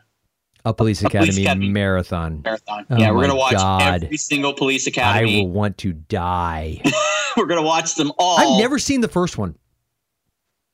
[0.65, 1.69] a Police A Police Academy, Academy.
[1.69, 2.43] marathon.
[2.45, 2.87] marathon.
[2.91, 4.05] Oh yeah, we're gonna watch God.
[4.05, 5.41] every single Police Academy.
[5.41, 6.81] I will want to die.
[7.37, 8.39] we're gonna watch them all.
[8.39, 9.57] I've never seen the first one.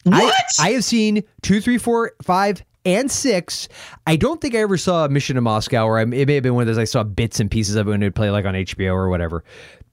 [0.05, 0.35] What?
[0.59, 3.69] I, I have seen two, three, four, five, and six.
[4.07, 6.43] I don't think I ever saw a Mission to Moscow, or I, it may have
[6.43, 8.31] been one of those I saw bits and pieces of it when it would play
[8.31, 9.45] like on HBO or whatever.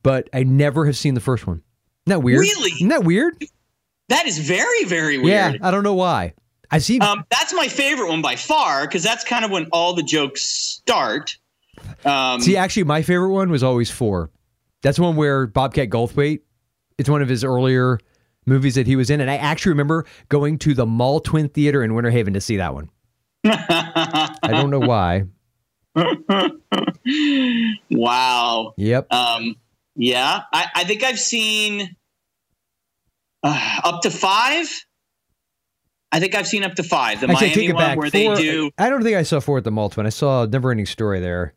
[0.04, 1.62] But I never have seen the first one.
[2.08, 2.40] Isn't that weird?
[2.40, 2.72] Really?
[2.72, 3.44] Isn't that weird?
[4.10, 5.54] that is very, very weird.
[5.54, 5.68] Yeah.
[5.68, 6.34] I don't know why.
[6.72, 7.00] I see.
[7.00, 10.44] Um, that's my favorite one by far because that's kind of when all the jokes
[10.44, 11.38] start.
[12.06, 14.30] Um, see, actually, my favorite one was always four.
[14.82, 16.42] That's one where Bobcat Goldthwait.
[16.98, 18.00] It's one of his earlier
[18.50, 21.84] movies that he was in, and I actually remember going to the Mall Twin Theater
[21.84, 22.90] in Winter Haven to see that one.
[23.46, 25.24] I don't know why.
[27.90, 28.74] wow.
[28.78, 29.14] Yep.
[29.14, 29.56] Um,
[29.96, 31.96] yeah, I, I think I've seen
[33.44, 34.68] uh, up to five.
[36.12, 37.22] I think I've seen up to five.
[37.22, 37.98] The Actually, I Miami one back.
[37.98, 38.72] where Four- they do.
[38.78, 40.06] I don't think I saw four at the Mall Twin.
[40.06, 41.54] I saw Never Ending Story there.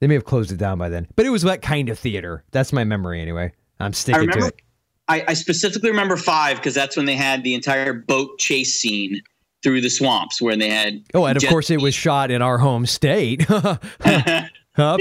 [0.00, 2.44] They may have closed it down by then, but it was that kind of theater.
[2.50, 3.52] That's my memory anyway.
[3.80, 4.60] I'm sticking to it.
[5.08, 9.20] I, I specifically remember five because that's when they had the entire boat chase scene
[9.62, 11.02] through the swamps, where they had.
[11.14, 13.42] Oh, and of course, it was shot in our home state.
[13.48, 13.78] huh?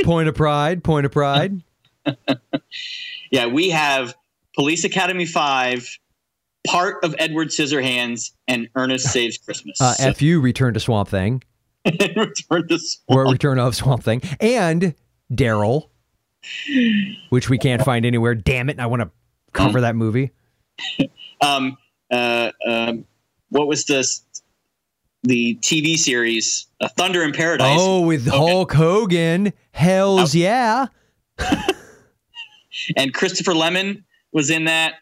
[0.04, 0.84] Point of pride.
[0.84, 1.62] Point of pride.
[3.32, 4.14] yeah, we have
[4.56, 5.88] Police Academy five,
[6.68, 9.80] part of Edward Scissorhands, and Ernest Saves Christmas.
[9.80, 11.44] Uh, So- Fu Return to Swamp Thing.
[11.86, 13.32] Return to or Swamp.
[13.32, 14.96] Return of Swamp Thing, and
[15.32, 15.90] Daryl,
[17.30, 18.36] which we can't find anywhere.
[18.36, 18.80] Damn it!
[18.80, 19.12] I want to
[19.54, 20.32] cover that movie.
[21.42, 21.78] um,
[22.12, 23.06] uh, um,
[23.50, 24.24] what was this?
[25.24, 28.28] The TV series uh, Thunder in Paradise, Oh, with.
[28.28, 29.54] Hulk Hogan.
[29.72, 30.88] Hell's yeah!
[32.98, 34.96] and Christopher Lemmon was in that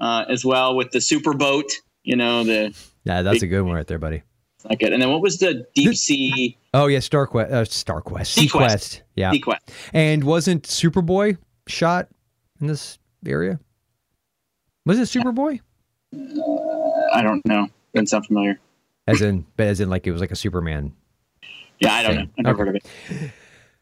[0.00, 1.70] uh, as well with the super boat.
[2.02, 4.22] You know the Yeah, that's a good one right there, buddy.
[4.68, 4.92] Not good.
[4.92, 8.50] And then what was the deep sea Oh yeah, Star Quest, uh, Star Quest, SeaQuest.
[8.50, 9.00] SeaQuest.
[9.14, 9.62] Yeah, sequence?
[9.92, 12.08] and wasn't Superboy shot
[12.60, 13.60] in this area?
[14.88, 15.60] Was it Superboy?
[17.12, 17.68] I don't know.
[17.94, 18.58] Doesn't sound familiar.
[19.06, 20.94] As in, but as in, like it was like a Superman
[21.78, 22.22] Yeah, I don't know.
[22.38, 22.70] I've never Okay.
[22.70, 22.76] heard
[23.18, 23.26] of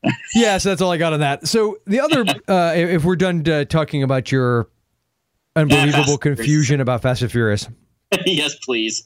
[0.05, 0.13] it.
[0.35, 1.47] yeah, so that's all I got on that.
[1.47, 4.69] So the other, uh, if we're done uh, talking about your
[5.55, 6.39] unbelievable Furious.
[6.39, 7.69] confusion about Fast and Furious,
[8.25, 9.05] yes, please.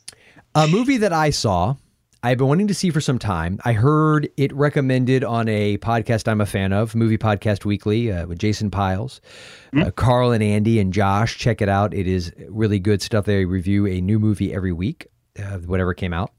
[0.54, 1.76] a movie that I saw,
[2.22, 3.58] I've been wanting to see for some time.
[3.64, 8.26] I heard it recommended on a podcast I'm a fan of, Movie Podcast Weekly, uh,
[8.26, 9.22] with Jason Pyles,
[9.74, 11.38] uh, Carl and Andy and Josh.
[11.38, 13.24] Check it out; it is really good stuff.
[13.24, 15.06] They review a new movie every week,
[15.38, 16.32] uh, whatever came out.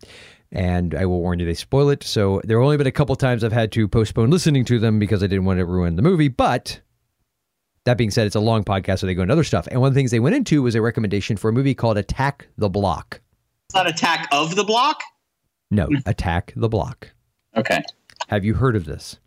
[0.52, 2.04] And I will warn you, they spoil it.
[2.04, 5.00] So there have only been a couple times I've had to postpone listening to them
[5.00, 6.28] because I didn't want to ruin the movie.
[6.28, 6.82] But
[7.86, 9.68] that being said, it's a long podcast, so they go into other stuff.
[9.72, 11.98] And one of the things they went into was a recommendation for a movie called
[11.98, 13.22] Attack the Block.
[13.70, 15.02] It's not Attack of the Block.
[15.72, 17.10] No, Attack the Block.
[17.56, 17.82] Okay.
[18.28, 19.18] Have you heard of this?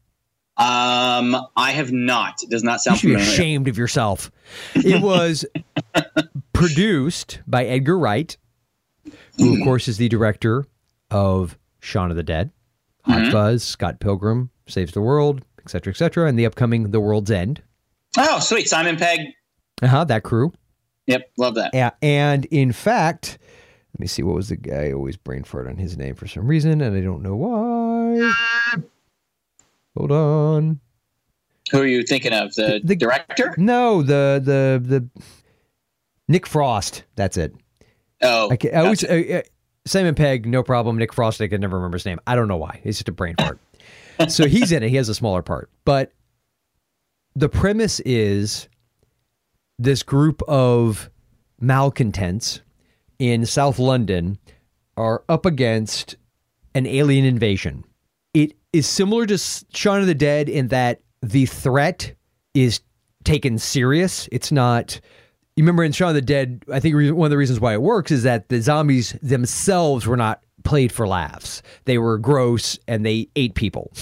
[0.57, 2.43] Um, I have not.
[2.43, 2.97] It does not sound.
[2.97, 3.33] You should be familiar.
[3.33, 4.31] ashamed of yourself.
[4.75, 5.45] It was
[6.53, 8.37] produced by Edgar Wright,
[9.39, 10.65] who, of course, is the director
[11.11, 12.51] of Shaun of the Dead,
[13.03, 13.33] Hot Mhm.
[13.33, 17.63] Fuzz, Scott Pilgrim Saves the World, etc., etc., and the upcoming The World's End.
[18.17, 18.69] Oh, sweet.
[18.69, 19.21] Simon Pegg.
[19.83, 20.05] Uh huh.
[20.05, 20.53] That crew.
[21.07, 21.75] Yep, love that.
[21.75, 23.39] A- And in fact,
[23.95, 24.23] let me see.
[24.25, 24.89] What was the guy?
[24.89, 28.33] I always brain fart on his name for some reason, and I don't know why.
[29.97, 30.81] Hold on.
[31.71, 32.53] Who are you thinking of?
[32.55, 33.55] The, The- director?
[33.57, 35.23] No, the the the
[36.29, 37.05] Nick Frost.
[37.15, 37.55] That's it.
[38.23, 39.43] Oh, I, can, I always uh, uh,
[39.87, 40.99] Simon Pegg, no problem.
[40.99, 42.19] Nick Frost, I can never remember his name.
[42.27, 42.81] I don't know why.
[42.85, 43.59] It's just a brain fart.
[44.29, 44.89] so he's in it.
[44.89, 46.11] He has a smaller part, but
[47.37, 48.69] the premise is
[49.79, 51.11] this group of
[51.61, 52.61] malcontents
[53.19, 54.39] in South London
[54.97, 56.17] are up against
[56.75, 57.85] an alien invasion.
[58.33, 62.15] It is similar to Shaun of the Dead in that the threat
[62.55, 62.81] is
[63.25, 64.29] taken serious.
[64.33, 65.01] It's not.
[65.57, 67.83] You remember in Shaun of the Dead, I think one of the reasons why it
[67.83, 71.63] works is that the zombies themselves were not played for laughs.
[71.85, 73.93] They were gross and they ate people.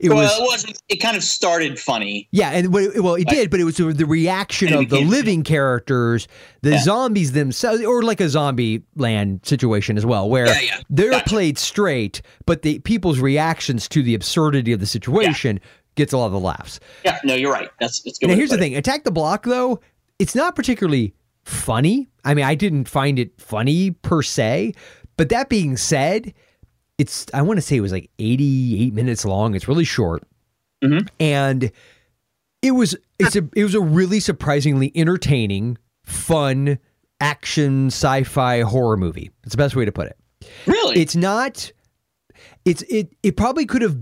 [0.00, 0.82] It well, was it wasn't.
[0.88, 2.28] It kind of started funny.
[2.32, 6.28] yeah, and it- well, it did, but it was the reaction of the living characters,
[6.62, 6.82] the Yeah.
[6.82, 10.80] zombies themselves, or like a zombie land situation as well, where Yeah, yeah.
[10.90, 11.28] they're Gotcha.
[11.28, 15.60] played straight, but the people's reactions to the absurdity of the situation
[15.96, 16.80] gets a lot of the laughs.
[17.04, 17.68] Yeah, no, you're right.
[17.80, 18.28] That's that's good.
[18.30, 19.80] Now, here's the thing: Attack the Block, though,
[20.18, 22.08] it's not particularly funny.
[22.24, 24.72] I mean, I didn't find it funny per se,
[25.16, 26.32] but that being said,
[26.98, 29.54] it's I want to say it was like 88 minutes long.
[29.54, 30.22] It's really short,
[30.82, 31.08] Mhm.
[31.20, 31.70] and
[32.62, 36.78] it was it's a it was a really surprisingly entertaining, fun
[37.20, 39.30] action sci-fi horror movie.
[39.44, 40.18] It's the best way to put it.
[40.66, 41.00] Really?
[41.00, 41.70] It's not.
[42.64, 43.14] It's it.
[43.22, 43.96] It probably could have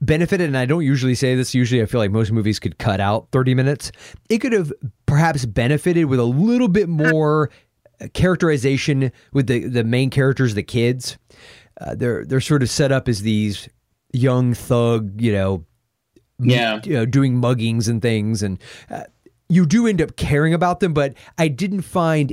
[0.00, 1.54] benefited, and I don't usually say this.
[1.54, 3.92] Usually, I feel like most movies could cut out thirty minutes.
[4.28, 4.72] It could have
[5.06, 7.50] perhaps benefited with a little bit more
[8.14, 11.16] characterization with the the main characters, the kids.
[11.82, 13.68] Uh, they're they're sort of set up as these
[14.12, 15.64] young thug, you know,
[16.38, 16.80] yeah.
[16.84, 18.58] you know, doing muggings and things, and
[18.90, 19.04] uh,
[19.48, 20.94] you do end up caring about them.
[20.94, 22.32] But I didn't find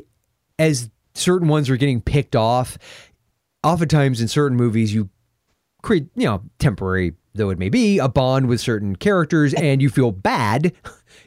[0.59, 2.77] as certain ones were getting picked off.
[3.63, 5.09] Oftentimes in certain movies, you
[5.81, 9.89] create, you know, temporary though it may be, a bond with certain characters, and you
[9.89, 10.73] feel bad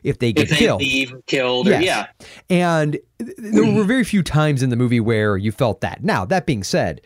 [0.02, 0.80] if they get If they killed.
[0.80, 2.06] leave, killed, or yeah.
[2.48, 6.04] And th- there were very few times in the movie where you felt that.
[6.04, 7.00] Now, that being said,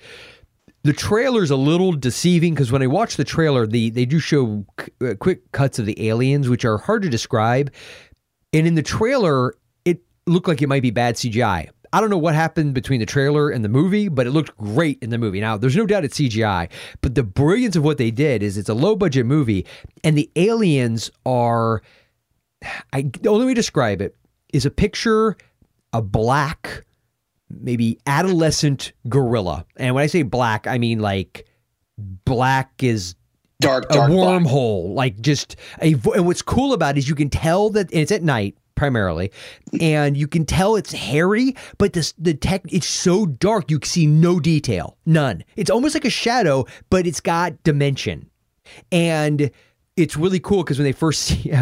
[0.86, 4.64] the trailer's a little deceiving because when I watch the trailer, the they do show
[4.80, 7.72] c- uh, quick cuts of the aliens, which are hard to describe.
[8.52, 11.68] And in the trailer, it looked like it might be bad CGI.
[11.92, 14.98] I don't know what happened between the trailer and the movie, but it looked great
[15.02, 15.40] in the movie.
[15.40, 16.68] Now, there's no doubt it's CGI,
[17.00, 19.66] but the brilliance of what they did is it's a low budget movie,
[20.04, 21.82] and the aliens are.
[22.92, 24.16] I the only way to describe it
[24.52, 25.36] is a picture
[25.92, 26.84] a black,
[27.50, 29.64] maybe adolescent gorilla.
[29.76, 31.46] And when I say black, I mean like
[32.24, 33.14] black is
[33.60, 34.42] Dark, a dark black.
[34.42, 35.94] wormhole, like just a.
[36.14, 39.32] And what's cool about it is you can tell that it's at night primarily,
[39.80, 43.88] and you can tell it's hairy, but this the tech it's so dark you can
[43.88, 45.42] see no detail, none.
[45.56, 48.28] It's almost like a shadow, but it's got dimension,
[48.92, 49.50] and
[49.96, 51.52] it's really cool because when they first see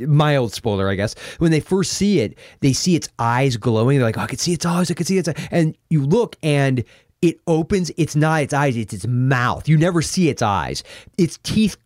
[0.00, 3.98] mild spoiler, I guess, when they first see it, they see its eyes glowing.
[3.98, 5.48] They're like, oh, I can see its eyes, I can see its eyes.
[5.50, 6.84] And you look and
[7.20, 9.68] it opens, it's not its eyes, it's its mouth.
[9.68, 10.82] You never see its eyes.
[11.16, 11.76] Its teeth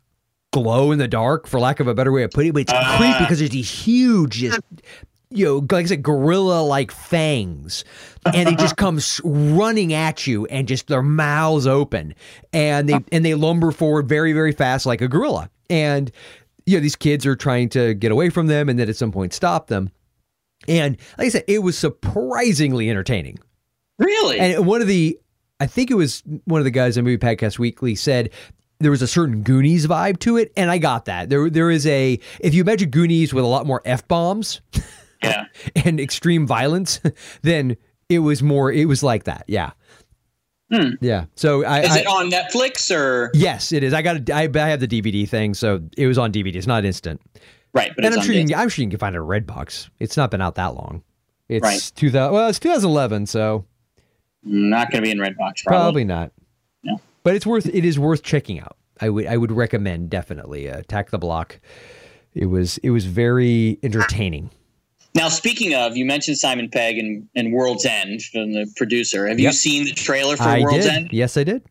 [0.53, 2.73] glow in the dark, for lack of a better way of putting it, but it's
[2.73, 2.97] uh.
[2.97, 4.61] creepy because there's these huge, just
[5.31, 7.85] you know, like I said, gorilla like fangs,
[8.25, 12.15] and they just come running at you, and just their mouths open,
[12.53, 13.01] and they uh.
[13.13, 16.11] and they lumber forward very very fast like a gorilla, and
[16.65, 19.13] you know these kids are trying to get away from them, and then at some
[19.13, 19.91] point stop them,
[20.69, 23.39] and like I said, it was surprisingly entertaining.
[23.99, 24.39] Really?
[24.39, 25.19] And one of the,
[25.61, 28.31] I think it was one of the guys on Movie Podcast Weekly said
[28.79, 31.31] there was a certain Goonies vibe to it, and I got that.
[31.31, 34.61] There, there is a if you imagine Goonies with a lot more f bombs
[35.23, 35.47] yeah.
[35.85, 37.01] and extreme violence,
[37.43, 37.77] then
[38.09, 38.71] it was more.
[38.71, 39.45] It was like that.
[39.47, 39.73] Yeah.
[40.73, 40.91] Hmm.
[41.01, 41.27] Yeah.
[41.37, 43.93] So I, Is I- it on Netflix or yes, it is.
[43.95, 44.29] I got.
[44.31, 46.57] I, I have the DVD thing, so it was on DVD.
[46.57, 47.21] It's not instant.
[47.73, 47.93] right?
[47.95, 49.89] But and it's I'm sure, you can, I'm sure you can find it at Redbox.
[50.01, 51.03] It's not been out that long.
[51.49, 51.93] It's Right.
[51.95, 52.33] 2000.
[52.33, 53.65] Well, it's 2011, so
[54.43, 55.37] not going to be in Redbox.
[55.37, 55.65] Probably.
[55.67, 56.33] Probably not.
[56.83, 57.01] No.
[57.23, 58.77] But it's worth it is worth checking out.
[59.01, 61.61] I would I would recommend definitely uh, Attack the Block.
[62.35, 64.51] It was it was very entertaining.
[65.17, 69.27] Now, speaking of, you mentioned Simon Pegg and, and World's End from the producer.
[69.27, 70.95] Have you seen the trailer for I World's did.
[70.95, 71.09] End?
[71.11, 71.63] Yes, I did.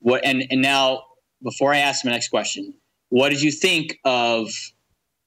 [0.00, 1.02] What and and now
[1.42, 2.74] before I ask my next question,
[3.10, 4.48] what did you think of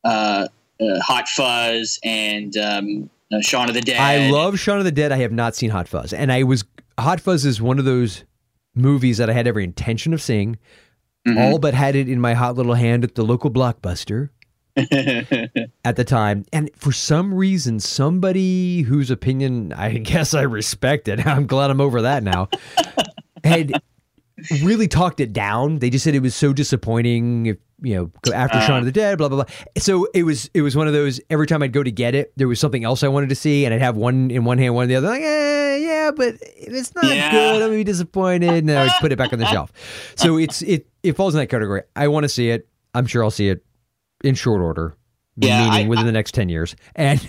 [0.03, 0.47] uh,
[0.81, 3.99] uh, Hot Fuzz and um, uh, Shaun of the Dead?
[3.99, 5.11] I love Shaun of the Dead.
[5.11, 6.63] I have not seen Hot Fuzz, and I was
[6.99, 8.23] Hot Fuzz is one of those
[8.73, 10.57] movies that I had every intention of seeing.
[11.27, 11.37] Mhm.
[11.39, 14.29] All but had it in my hot little hand at the local blockbuster
[15.85, 16.45] at the time.
[16.53, 22.03] And for some reason, somebody whose opinion I guess I respected, I'm glad I'm over
[22.03, 22.49] that now,
[23.43, 23.73] had
[24.61, 25.79] really talked it down.
[25.79, 27.47] They just said it was so disappointing.
[27.47, 29.53] If, you know, go after Shaun of the Dead, blah blah blah.
[29.77, 31.19] So it was it was one of those.
[31.29, 33.65] Every time I'd go to get it, there was something else I wanted to see,
[33.65, 35.07] and I'd have one in one hand, one in the other.
[35.09, 37.31] Like, eh, yeah, but if it's not Yeah.
[37.31, 39.71] good, I'm gonna be disappointed, and I would put it back on the shelf.
[40.15, 41.83] So it's it it falls in that category.
[41.95, 42.67] I want to see it.
[42.95, 43.63] I'm sure I'll see it
[44.23, 44.95] in short order,
[45.35, 46.75] Yeah, meaning I- within the next ten years.
[46.95, 47.19] And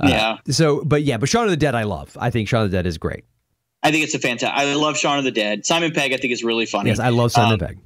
[0.00, 2.16] uh, yeah, so, but yeah, but Shaun of the Dead, I love.
[2.20, 3.24] I think Shaun of the Dead is great.
[3.82, 4.56] I think it's a fantastic.
[4.56, 5.66] I love Shaun of the Dead.
[5.66, 6.90] Simon Pegg, I think, is really funny.
[6.90, 7.78] Yes, I love Simon Um, Pegg.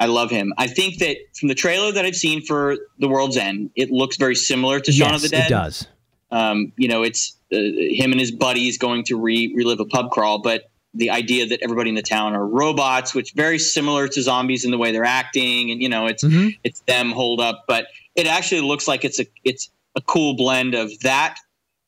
[0.00, 0.52] I love him.
[0.58, 4.16] I think that from the trailer that I've seen for The World's End, it looks
[4.18, 5.46] very similar to Shaun yes, of the Dead.
[5.46, 5.86] it does.
[6.30, 10.10] Um, you know, it's uh, him and his buddies going to re- relive a pub
[10.10, 14.22] crawl, but the idea that everybody in the town are robots, which very similar to
[14.22, 16.56] zombies in the way they're acting, and you know, it's Mhm.
[16.64, 20.74] it's them hold up, but it actually looks like it's a it's a cool blend
[20.74, 21.36] of that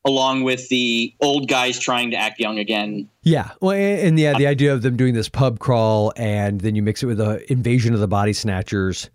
[0.05, 3.07] along with the old guys trying to act young again.
[3.23, 6.75] Yeah, well, and and yeah, the idea of them doing this pub crawl, and then
[6.75, 9.09] you mix it with the invasion of the body snatchers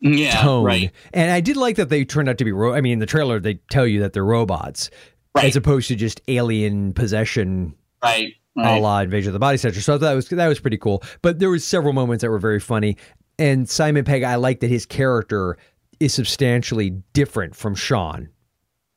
[0.00, 0.64] Yeah, tone.
[0.64, 0.90] right.
[1.12, 2.52] And I did like that they turned out to be.
[2.52, 4.90] Ro- I mean, in the trailer they tell you that they're robots,
[5.34, 5.44] Right.
[5.46, 8.34] as opposed to just alien possession, Right.
[8.58, 8.78] A right.
[8.82, 9.84] la invasion of the body snatchers.
[9.84, 11.02] So I thought that was that was pretty cool.
[11.22, 12.96] But there was several moments that were very funny.
[13.38, 15.58] And Simon Pegg, I like that his character
[16.00, 18.28] is substantially different from Sean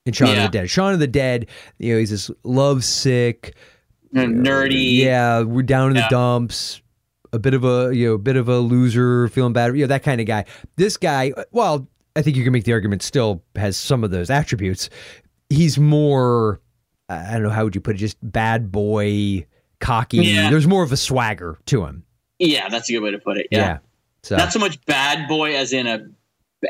[0.05, 0.45] in Shaun Yeah.
[0.45, 0.69] of the Dead.
[0.69, 3.55] Shaun of the Dead, you know, he's this lovesick,
[4.13, 4.97] Nerdy.
[4.97, 6.03] Yeah, we're down in Yeah.
[6.03, 6.81] the dumps.
[7.31, 9.75] A bit of a you know, a bit of a loser, feeling bad.
[9.75, 10.45] You know that kind of guy.
[10.77, 14.31] This guy, well, I think you can make the argument still has some of those
[14.31, 14.89] attributes.
[15.49, 16.59] He's more,
[17.09, 19.45] I don't know how would you put it, just bad boy,
[19.79, 20.17] cocky.
[20.17, 20.49] Yeah.
[20.49, 22.03] There's more of a swagger to him.
[22.37, 23.47] Yeah, that's a good way to put it.
[23.51, 23.79] Yeah.
[24.23, 26.05] So Not so much bad boy as in a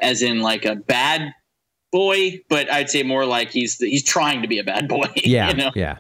[0.02, 1.34] as in like a bad
[1.92, 5.06] boy, but I'd say more like he's he's trying to be a bad boy.
[5.16, 5.98] yeah, you know, yeah,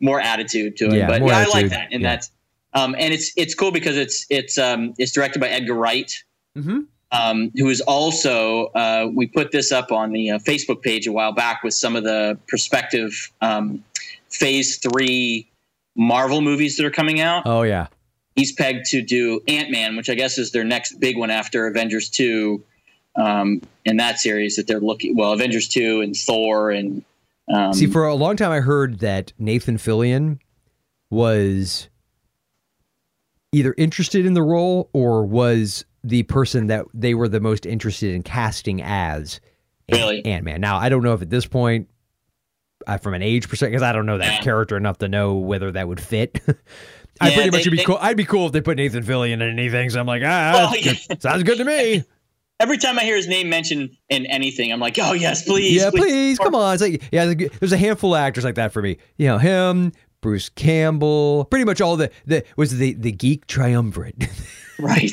[0.00, 0.94] more attitude to him.
[0.94, 2.10] Yeah, but yeah, I like that, and yeah.
[2.12, 2.30] that's
[2.74, 6.12] um, and it's it's cool because it's it's um, it's directed by Edgar Wright,
[6.56, 6.86] Mhm.
[7.12, 11.12] Um, who is also uh, we put this up on the uh, Facebook page a
[11.12, 13.84] while back with some of the prospective um,
[14.30, 15.48] Phase Three
[15.94, 17.42] Marvel movies that are coming out.
[17.46, 17.86] Oh yeah,
[18.34, 21.66] He's pegged to do Ant Man, which I guess is their next big one after
[21.66, 22.64] Avengers Two.
[23.14, 27.04] Um, in that series that they're looking well, Avengers Two and Thor and
[27.52, 30.38] um, See, for a long time, I heard that Nathan Fillion
[31.10, 31.88] was
[33.52, 38.14] either interested in the role or was the person that they were the most interested
[38.14, 39.40] in casting as
[39.90, 40.24] Really?
[40.24, 40.60] Ant Man.
[40.60, 41.88] Now, I don't know if at this point,
[42.86, 44.40] uh, from an age perspective, because I don't know that Yeah.
[44.40, 46.40] character enough to know whether that would fit.
[47.20, 47.98] I Yeah, pretty much they- would be they- cool.
[48.00, 49.90] I'd be cool if they put Nathan Fillion in anything.
[49.90, 50.94] So I'm like, ah, Well, yeah.
[51.08, 51.20] good.
[51.22, 52.04] sounds good to me.
[52.60, 55.90] every time I hear his name mentioned in anything, I'm like, oh yes, please, yeah,
[55.90, 56.74] please, Or- come on.
[56.74, 58.96] It's like, yeah, there's a handful of actors like that for me.
[59.18, 64.28] You know, him, Bruce Campbell, pretty much all the the was the the geek triumvirate.
[64.78, 65.10] Right.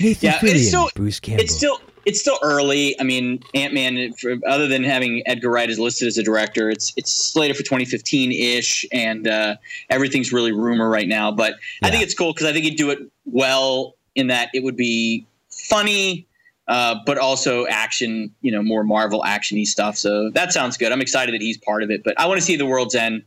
[0.00, 1.44] Nathan Yeah, it's still- Bruce Campbell.
[1.44, 2.98] it's still it's still early.
[2.98, 4.12] I mean, Ant Man,
[4.48, 8.32] other than having Edgar Wright as listed as a director, it's it's slated for 2015
[8.32, 9.54] ish, and uh,
[9.88, 11.30] everything's really rumor right now.
[11.30, 14.64] But I think it's cool because I think he'd do it well in that it
[14.64, 16.26] would be funny.
[16.68, 19.96] uh, but also action, you know, more Marvel actiony stuff.
[19.96, 20.90] So that sounds good.
[20.92, 23.22] I'm excited that he's part of it, but I want to see The World's End.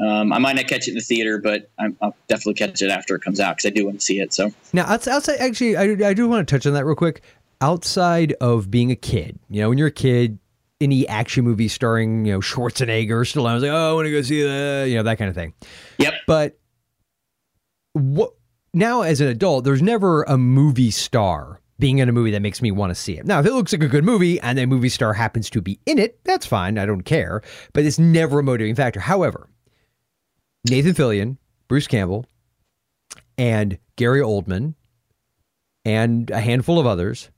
[0.00, 2.90] Um, I might not catch it in the theater, but I'm, I'll definitely catch it
[2.90, 4.32] after it comes out because I do want to see it.
[4.32, 7.22] So Now, outside, outside actually, I, I do want to touch on that real quick.
[7.60, 10.38] Outside of being a kid, you know, when you're a kid,
[10.80, 14.06] any action movie starring, you know, Schwarzenegger, or Stallone, I was like, oh, I want
[14.06, 15.52] to go see that, you know, that kind of thing.
[15.98, 16.14] Yep.
[16.26, 16.58] But
[17.92, 18.32] what
[18.72, 22.62] now as an adult, there's never a movie star being in a movie that makes
[22.62, 23.26] me want to see it.
[23.26, 25.78] Now, if it looks like a good movie and the movie star happens to be
[25.86, 26.78] in it, that's fine.
[26.78, 27.42] I don't care.
[27.72, 29.00] But it's never a motivating factor.
[29.00, 29.48] However,
[30.68, 31.38] Nathan Fillion,
[31.68, 32.26] Bruce Campbell,
[33.38, 34.74] and Gary Oldman,
[35.84, 37.30] and a handful of others,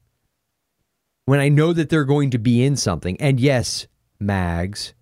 [1.26, 3.86] when I know that they're going to be in something, and yes,
[4.18, 4.94] Mags,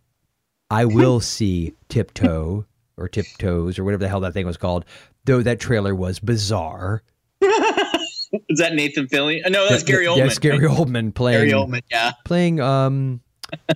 [0.70, 2.66] I will see Tiptoe
[2.96, 4.84] or Tiptoes or whatever the hell that thing was called,
[5.24, 7.02] though that trailer was bizarre.
[7.40, 9.50] is that Nathan Fillion?
[9.50, 10.18] No, that's Gary Oldman.
[10.18, 10.58] Yes, Gary?
[10.58, 11.82] Oldman playing Gary Oldman.
[11.90, 12.12] Yeah.
[12.24, 13.20] playing um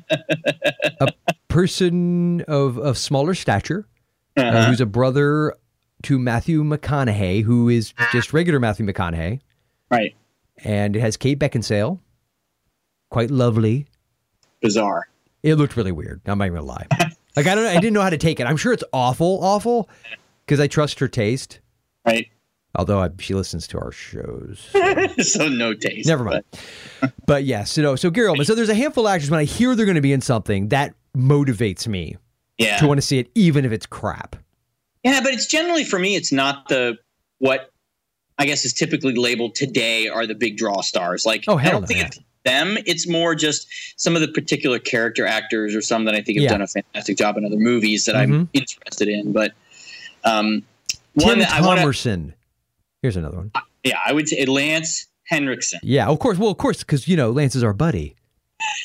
[1.01, 1.09] a
[1.49, 3.89] person of of smaller stature
[4.37, 4.67] Uh-huh.
[4.67, 5.55] who's a brother
[6.03, 9.41] to Matthew McConaughey, who is just regular Matthew McConaughey,
[9.91, 10.15] Right.
[10.65, 12.01] and it has Kate Beckinsale,
[13.11, 13.87] quite lovely.
[14.61, 15.09] Bizarre.
[15.43, 16.21] It looked really weird.
[16.27, 16.87] I'm not even gonna lie.
[17.37, 18.47] Like I don't, I didn't know how to take it.
[18.47, 19.89] I'm sure it's awful, awful,
[20.47, 21.59] because I trust her taste.
[22.07, 22.29] Right.
[22.77, 24.69] Although I, she listens to our shows.
[25.21, 26.07] so no taste.
[26.07, 26.45] Never mind.
[27.27, 28.47] But, yes, you know, so Gary Oldman.
[28.47, 30.69] So there's a handful of actors when I hear they're going to be in something
[30.69, 32.17] that motivates me
[32.59, 32.79] Yeah.
[32.79, 34.37] to want to see it, even if it's crap.
[35.03, 36.97] Yeah, but it's generally for me, it's not the
[37.39, 37.71] what
[38.39, 41.27] I guess is typically labeled today are the big draw stars.
[41.27, 42.07] Like Oh, I don't no, think yeah.
[42.07, 42.79] it's them.
[42.87, 46.45] It's more just some of the particular character actors or some that I think have
[46.45, 46.51] Yeah.
[46.51, 48.19] done a fantastic job in other movies that Mhm.
[48.23, 49.33] I'm interested in.
[49.33, 49.53] But
[50.25, 50.63] um,
[51.15, 52.33] one Tim that I want Thomerson.
[53.03, 53.51] Here's another one.
[53.83, 55.81] yeah, I would say Lance Henriksen.
[55.83, 56.39] Yeah, of course.
[56.39, 58.15] Well, of course, because you know Lance is our buddy.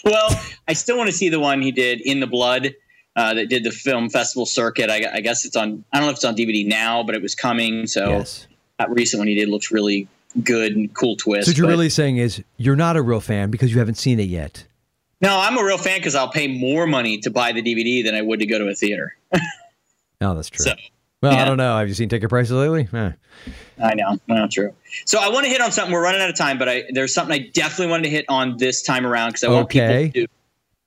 [0.03, 0.29] Well,
[0.67, 2.73] I still want to see the one he did in the blood.
[3.19, 4.89] Uh, that did the film festival circuit.
[4.89, 5.83] I, I guess it's on.
[5.91, 7.85] I don't know if it's on DVD now, but it was coming.
[7.85, 8.47] So Yes.
[8.77, 10.07] that recent one he did looks really
[10.43, 11.45] good and cool twist.
[11.47, 13.95] So what you're but- really saying is you're not a real fan because you haven't
[13.95, 14.63] seen it yet.
[15.21, 18.15] no, I'm a real fan because I'll pay more money to buy the DVD than
[18.15, 19.17] I would to go to a theater.
[20.21, 20.63] No, that's true.
[20.63, 20.73] So
[21.21, 21.77] well, I don't know.
[21.77, 22.87] Have you seen ticket prices lately?
[22.93, 23.11] Eh.
[23.83, 24.73] I know, well, true.
[25.05, 25.91] So I want to hit on something.
[25.91, 28.55] We're running out of time, but I there's something I definitely wanted to hit on
[28.57, 30.11] this time around because I want Okay.
[30.13, 30.33] people to.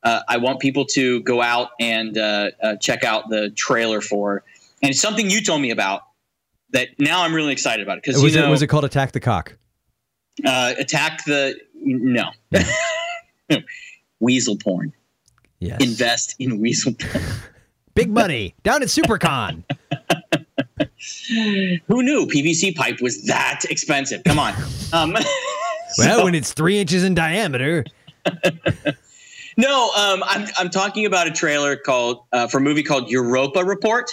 [0.05, 4.43] Uh, I want people to go out and uh, uh, check out the trailer for,
[4.83, 6.03] and it's something you told me about
[6.71, 9.13] that now I'm really excited about it because Was you it was it called Attack
[9.13, 9.57] the Cock?
[10.47, 12.31] uh, attack the no
[14.21, 14.93] weasel porn.
[15.61, 15.83] Yes.
[15.83, 17.25] Invest in weasel porn.
[17.95, 19.63] Big money down at SuperCon.
[21.87, 24.25] Who knew PVC pipe was that expensive?
[24.25, 24.55] Come on.
[24.93, 25.23] Um, well,
[26.19, 27.85] so- when it's three inches in diameter.
[29.57, 33.65] No, um, I'm I'm talking about a trailer called uh, for a movie called Europa
[33.65, 34.11] Report.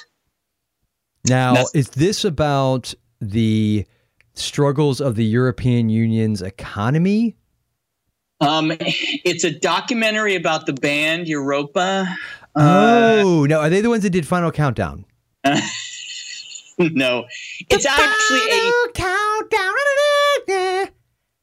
[1.27, 3.85] Now, That's- is this about the
[4.33, 7.35] struggles of the European Union's economy?
[8.41, 12.07] Um, it's a documentary about the band Europa.
[12.55, 13.59] Uh, oh, no.
[13.59, 15.05] Are they the ones that did Final Countdown?
[16.79, 17.25] no,
[17.69, 19.73] it's actually a Countdown.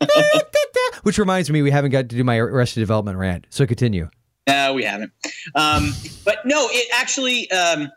[1.02, 3.46] Which reminds me, we haven't got to do my Arrested Development rant.
[3.50, 4.08] So continue.
[4.48, 5.12] No, we haven't.
[5.54, 5.92] Um,
[6.24, 7.90] but no, it actually, um,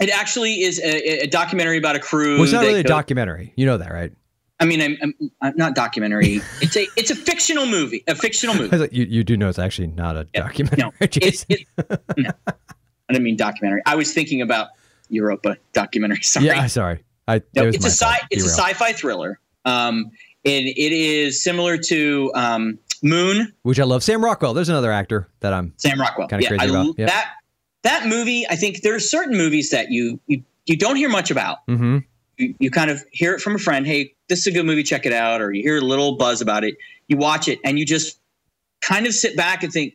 [0.00, 2.34] it actually is a, a documentary about a crew.
[2.34, 3.52] Well, it's not really a go- documentary.
[3.56, 4.12] You know that, right?
[4.60, 6.40] I mean, I'm, I'm, I'm not documentary.
[6.60, 8.04] It's a it's a fictional movie.
[8.06, 8.76] A fictional movie.
[8.76, 10.90] like, you, you do know it's actually not a Yeah, documentary.
[11.00, 11.46] no, Jason.
[11.50, 11.66] it,
[12.16, 12.52] no, I
[13.12, 13.82] didn't mean documentary.
[13.86, 14.68] I was thinking about
[15.08, 16.22] Europa documentary.
[16.22, 16.46] Sorry.
[16.46, 17.04] yeah, sorry.
[17.26, 18.22] I, No, it it's a sci fault.
[18.30, 19.38] it's a sci-fi thriller.
[19.64, 20.10] Um,
[20.44, 24.02] and it is similar to um, Moon, Which I love.
[24.02, 24.54] Sam Rockwell.
[24.54, 25.72] There's another actor that I'm.
[25.76, 26.28] Sam Rockwell.
[26.28, 27.06] Kinda yeah, crazy I, about, yeah.
[27.06, 27.30] that
[27.82, 28.46] that movie.
[28.48, 31.58] I think there are certain movies that you you, you don't hear much about.
[31.68, 31.98] hmm
[32.38, 33.86] You, you kind of hear it from a friend.
[33.86, 34.82] Hey, this is a good movie.
[34.82, 35.40] Check it out.
[35.40, 36.76] Or you hear a little buzz about it.
[37.08, 38.18] You watch it, and you just
[38.80, 39.94] kind of sit back and think,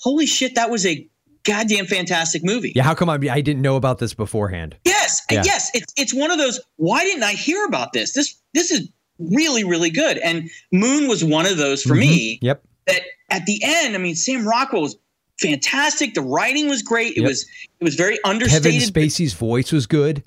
[0.00, 1.06] "Holy shit, that was a
[1.44, 4.76] goddamn fantastic movie." Yeah, how come I, I didn't know about this beforehand?
[4.84, 5.42] Yes, Yeah.
[5.44, 5.70] yes.
[5.74, 6.58] It's it's one of those.
[6.76, 8.12] Why didn't I hear about this?
[8.14, 8.88] This this is
[9.18, 10.18] really really good.
[10.18, 12.36] And Moon was one of those for me.
[12.36, 12.38] Mhm.
[12.42, 12.62] Yep.
[12.86, 14.96] That at the end, I mean, Sam Rockwell was
[15.40, 16.14] fantastic.
[16.14, 17.16] The writing was great.
[17.16, 17.28] It Yep.
[17.28, 17.46] was
[17.80, 18.64] it was very understated.
[18.72, 18.80] Kevin.
[19.08, 20.22] Spacey's voice was good.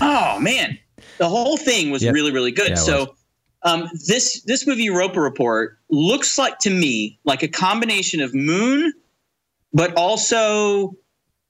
[0.00, 0.78] oh man,
[1.18, 2.14] the whole thing was Yep.
[2.14, 2.70] really really good.
[2.70, 3.14] Yeah, so.
[3.62, 8.92] Um, this this movie Europa Report looks like to me like a combination of Moon,
[9.72, 10.94] but also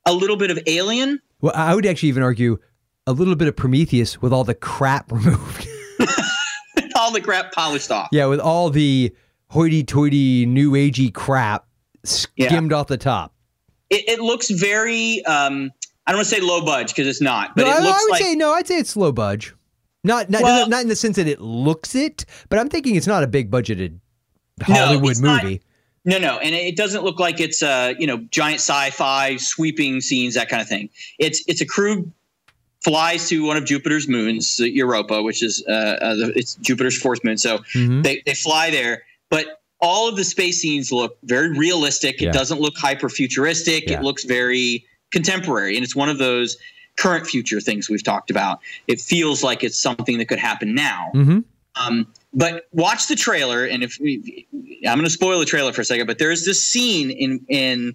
[0.06, 1.20] a little bit of Alien.
[1.42, 2.58] Well, I would actually even argue
[3.06, 5.68] a little bit of Prometheus with all the crap removed.
[7.06, 8.08] All the crap polished off.
[8.10, 9.14] yeah, with all the
[9.50, 11.64] hoity-toity, new agey crap
[12.04, 13.32] skimmed off the top.
[13.90, 15.24] It, it looks very.
[15.24, 15.70] Um,
[16.06, 17.80] I don't want to say low budge because it's not, but no, it I, I
[18.02, 18.52] would like say no.
[18.52, 19.54] I'd say it's low budge.
[20.04, 23.06] Not not, Well- not in the sense that it looks it, but I'm thinking it's
[23.06, 23.98] not a big budgeted
[24.68, 25.42] No, Hollywood not.
[25.44, 25.62] movie.
[26.04, 30.34] No, no, and it doesn't look like it's uh, you know, giant sci-fi sweeping scenes,
[30.34, 30.88] that kind of thing.
[31.18, 32.12] It's it's a crew
[32.86, 36.96] flies to one of Jupiter's moons, uh, Europa, which is uh, uh the, it's Jupiter's
[36.96, 37.36] fourth moon.
[37.36, 38.04] So Mhm.
[38.04, 42.22] they they fly there, but all of the space scenes look very realistic.
[42.22, 43.90] It doesn't look hyper futuristic.
[43.90, 43.98] Yeah.
[43.98, 46.56] It looks very contemporary, and it's one of those
[46.96, 48.60] current future things we've talked about.
[48.86, 51.10] It feels like it's something that could happen now.
[51.14, 51.44] Mhm.
[51.74, 54.46] Um, but watch the trailer, and if we,
[54.86, 57.94] I'm going to spoil the trailer for a second, but there's this scene in in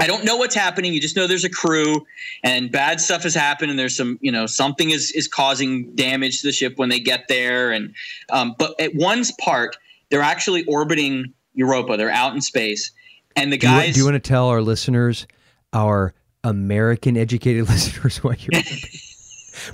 [0.00, 0.92] I don't know what's happening.
[0.94, 2.04] You just know there's a crew,
[2.42, 6.40] and bad stuff has happened, and there's some you know something is is causing damage
[6.40, 7.94] to the ship when they get there, and
[8.32, 9.76] um, but at one's part
[10.10, 11.96] they're actually orbiting Europa.
[11.96, 12.90] They're out in space,
[13.36, 13.94] and the Do you, guys.
[13.94, 15.26] do you want to tell our listeners,
[15.72, 18.62] our American educated listeners, what you're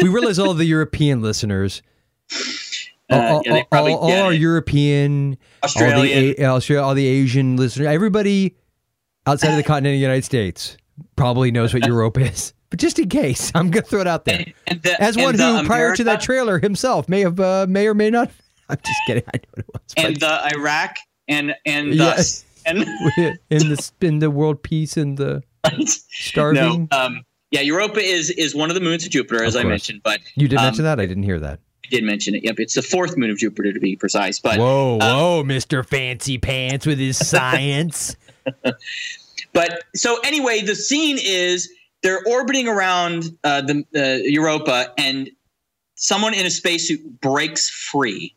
[0.03, 1.81] we realize all the European listeners,
[3.09, 4.33] all, uh, yeah, all- all- all our.
[4.33, 6.45] European, Australian.
[6.45, 8.57] all the, all the Asian listeners, everybody
[9.27, 10.77] outside of the continental United States
[11.17, 12.53] probably knows what Europe is.
[12.69, 14.45] But just in case, I'm going to throw it out there.
[14.67, 17.95] the- As one who, the prior to that trailer himself, may have, uh, may or
[17.95, 18.29] may not.
[18.69, 19.23] I'm just kidding.
[19.33, 19.95] I know what it was.
[19.97, 20.97] and the Iraq
[21.29, 22.05] and and Yeah.
[22.17, 25.45] thus and in the in the world peace and the
[26.09, 26.89] starving.
[26.91, 27.23] no, um,
[27.53, 30.01] yeah, Europa is is one of the moons of Jupiter, as Of I mentioned.
[30.03, 30.99] But you did um, mention that.
[30.99, 31.61] I didn't hear that.
[31.85, 32.43] I did mention it.
[32.43, 34.41] Yep, it's the fourth moon of Jupiter to be precise.
[34.41, 38.17] But whoa, uh, whoa, Mister Fancy Pants with his science.
[39.53, 41.71] but so anyway, the scene is
[42.03, 45.31] they're orbiting around uh, the uh, Europa, and
[45.95, 48.35] someone in a spacesuit breaks free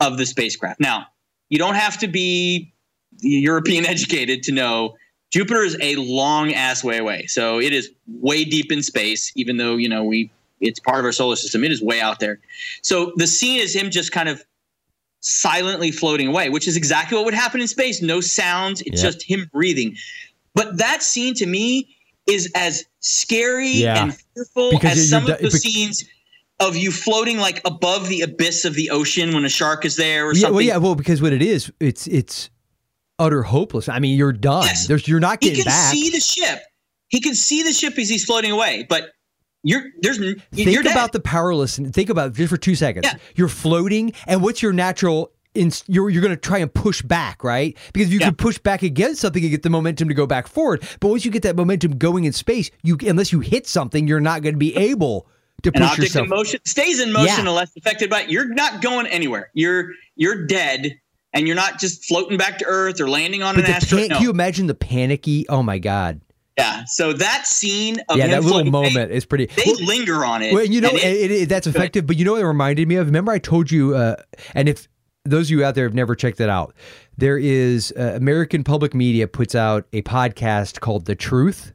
[0.00, 0.80] of the spacecraft.
[0.80, 1.06] Now,
[1.48, 2.72] you don't have to be
[3.20, 4.96] European educated to know
[5.30, 7.26] Jupiter is a long ass way away.
[7.26, 10.30] So it is way deep in space, even though, you know, we
[10.60, 11.64] it's part of our solar system.
[11.64, 12.38] It is way out there.
[12.82, 14.44] So the scene is him just kind of
[15.20, 18.00] silently floating away, which is exactly what would happen in space.
[18.02, 19.12] No sounds, it's Yep.
[19.12, 19.96] just him breathing.
[20.54, 21.94] But that scene to me
[22.26, 24.02] is as scary Yeah.
[24.02, 26.04] and fearful Because as some of the scenes
[26.58, 30.26] of you floating like above the abyss of the ocean when a shark is there
[30.26, 30.54] or yeah, something.
[30.54, 32.50] well, yeah, well, because what it is, it's it's
[33.18, 33.88] utter hopeless.
[33.88, 34.64] I mean, you're done.
[34.66, 34.86] Yes.
[34.86, 35.92] There's you're not getting back.
[35.94, 36.20] he can back.
[36.24, 36.62] see the ship.
[37.08, 39.10] He can see the ship as he's floating away, but
[39.62, 41.76] you're there's think you're about the powerless.
[41.78, 43.04] Think about it just for two seconds.
[43.06, 43.16] Yeah.
[43.36, 45.32] You're floating, and what's your natural?
[45.52, 47.76] Inst- you're you're going to try and push back, right?
[47.92, 48.26] Because if you Yeah.
[48.26, 50.82] can push back against something and get the momentum to go back forward.
[51.00, 54.20] But once you get that momentum going in space, you unless you hit something, you're
[54.20, 55.26] not going to be able
[55.64, 56.24] to an push object yourself.
[56.24, 57.48] in motion stays in motion Yeah.
[57.50, 58.30] unless affected by it.
[58.30, 59.50] You're not going anywhere.
[59.52, 60.96] You're you're dead,
[61.32, 64.02] and you're not just floating back to Earth or landing on but an the asteroid.
[64.02, 64.14] pan- No.
[64.18, 65.46] can you imagine the panicky?
[65.48, 66.20] Oh my god!
[66.58, 66.84] Yeah.
[66.86, 69.46] So that scene of yeah, that little moment is pretty.
[69.46, 70.52] They, Well, linger on it.
[70.52, 72.06] Well, you know, it, it- it, that's effective.
[72.06, 73.06] But you know what it reminded me of?
[73.06, 74.16] Remember, I told you, uh,
[74.54, 74.88] and if
[75.24, 76.74] those of you out there have never checked it out,
[77.16, 81.72] there is uh, American Public Media puts out a podcast called The Truth.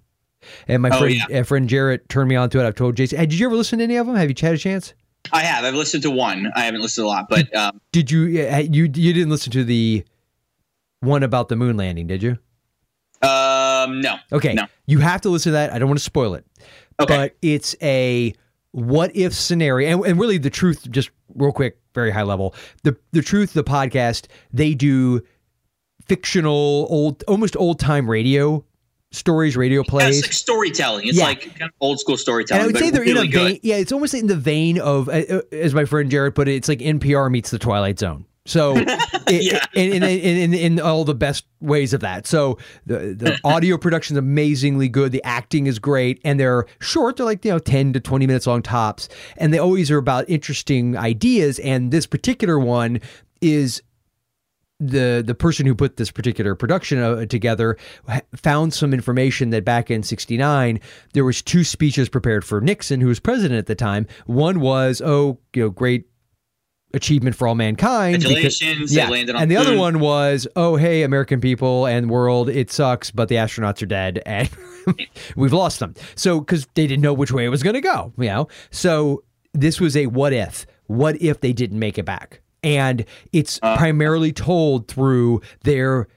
[0.67, 1.39] And my Oh, friend, yeah.
[1.39, 2.67] uh, friend Jarrett turned me on to it.
[2.67, 3.17] I've told Jason.
[3.17, 4.15] Hey, did you ever listen to any of them?
[4.15, 4.93] Have you had a chance?
[5.33, 5.63] I have.
[5.65, 6.51] I've listened to one.
[6.55, 8.47] I haven't listened to a lot, but um, Did you?
[8.47, 10.03] uh, You you didn't listen to the
[10.99, 12.37] one about the moon landing, did you?
[13.85, 14.15] Um, no.
[14.31, 14.65] Okay, No.
[14.87, 15.71] you have to listen to that.
[15.73, 16.45] I don't want to spoil it,
[16.99, 17.15] Okay.
[17.17, 18.33] but it's a
[18.71, 20.89] what if scenario, and, and really the truth.
[20.91, 22.53] Just real quick, very high level.
[22.83, 23.53] The the truth.
[23.53, 25.21] The podcast they do
[26.07, 28.63] fictional, old, almost old time radio
[29.11, 30.17] stories, radio Yeah, plays.
[30.19, 31.07] it's like storytelling.
[31.07, 31.23] It's Yeah.
[31.25, 32.59] like kind of old school storytelling.
[32.61, 33.47] and I would say they're really in a good.
[33.53, 33.59] vein.
[33.63, 36.55] Yeah, it's almost in the vein of, uh, uh, as my friend Jared put it,
[36.55, 38.25] it's like NPR meets the Twilight Zone.
[38.45, 38.75] So,
[39.27, 39.65] it, Yeah.
[39.73, 42.27] in, in, in, in, all the best ways of that.
[42.27, 45.11] So, the, the audio production is amazingly good.
[45.11, 47.17] The acting is great, and they're short.
[47.17, 50.29] They're like you know ten to twenty minutes long tops, and they always are about
[50.29, 51.59] interesting ideas.
[51.59, 53.01] And this particular one
[53.41, 53.81] is
[54.79, 57.77] the the person who put this particular production uh, together
[58.35, 60.81] found some information that back in 69
[61.13, 65.01] there was two speeches prepared for Nixon who was president at the time one was
[65.01, 66.07] oh you know great
[66.95, 70.75] achievement for all mankind because- Congratulations, landed on and the the other one was oh
[70.77, 74.49] hey American people and world it sucks but the astronauts are dead and
[75.35, 75.93] we've lost them.
[76.15, 78.47] So cuz they didn't know which way it was going to go you know?
[78.71, 79.23] So
[79.53, 80.65] this was a what if.
[80.87, 82.41] What if they didn't make it back?
[82.63, 83.77] And it's Uh.
[83.77, 86.07] primarily told through their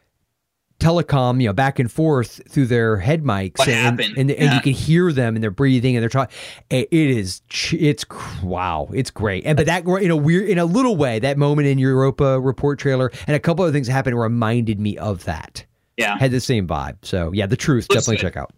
[0.81, 4.17] telecom, you know, back and forth through their head mics, What and, happened?
[4.17, 4.55] and, and Yeah.
[4.55, 6.35] you can hear them and they're breathing and they're talking.
[6.71, 8.05] It is, it's
[8.43, 9.45] wow, it's great.
[9.45, 12.79] And but that in a weird, in a little way, that moment in Europa report
[12.79, 15.65] trailer and a couple of things happened reminded me of that.
[15.97, 16.17] Yeah.
[16.17, 16.99] Had the same vibe.
[17.03, 18.33] So yeah, the truth Looks definitely good.
[18.35, 18.53] check out.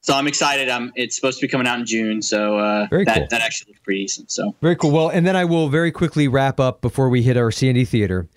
[0.00, 0.68] So I'm excited.
[0.68, 3.26] Um, it's supposed to be coming out in June, so uh, Very that cool.
[3.30, 4.30] that actually looks pretty decent.
[4.30, 4.92] So Very cool.
[4.92, 8.28] Well, and then I will very quickly wrap up before we hit our C&D theater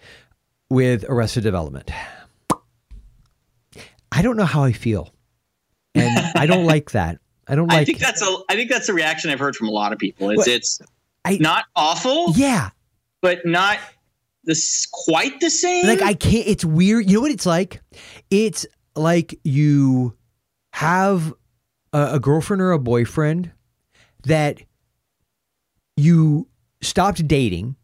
[0.72, 1.90] with Arrested Development.
[4.12, 5.14] I don't know how I feel.
[5.96, 7.20] And I don't like that.
[7.48, 9.68] I don't like I think that's a I think that's a reaction I've heard from
[9.68, 10.30] a lot of people.
[10.30, 10.80] It's Well, it's
[11.26, 12.70] I- not awful, Yeah.
[13.22, 13.80] but not
[14.44, 15.86] this quite the same.
[15.88, 17.10] Like I can't it's weird.
[17.10, 17.82] You know what it's like?
[18.30, 20.16] It's like you
[20.74, 21.34] have
[21.94, 23.52] a, a girlfriend or a boyfriend
[24.24, 24.62] that
[25.98, 26.48] you
[26.82, 27.76] stopped dating,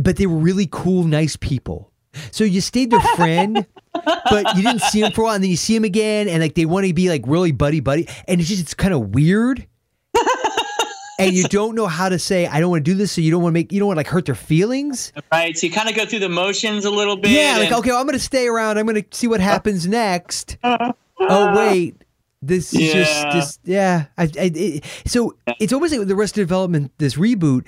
[0.00, 1.92] but they were really cool, nice people.
[2.30, 3.66] So you stayed their friend,
[4.04, 6.42] but you didn't see them for a while, and then you see them again, and
[6.42, 9.14] like they want to be like really buddy buddy, and it's just it's kind of
[9.14, 9.66] weird.
[11.18, 13.30] and you don't know how to say I don't want to do this, so you
[13.30, 15.12] don't want to make you don't want to like hurt their feelings.
[15.32, 15.56] right?
[15.56, 17.30] So you kind of go through the motions a little bit.
[17.32, 18.78] Yeah, like and- okay, well, I'm gonna stay around.
[18.78, 20.56] I'm gonna see what happens next.
[20.64, 22.02] oh wait,
[22.40, 23.32] this is just Yeah.
[23.32, 24.04] just yeah.
[24.16, 26.92] I, I it, so it's almost like the Arrested Development.
[26.98, 27.66] This reboot,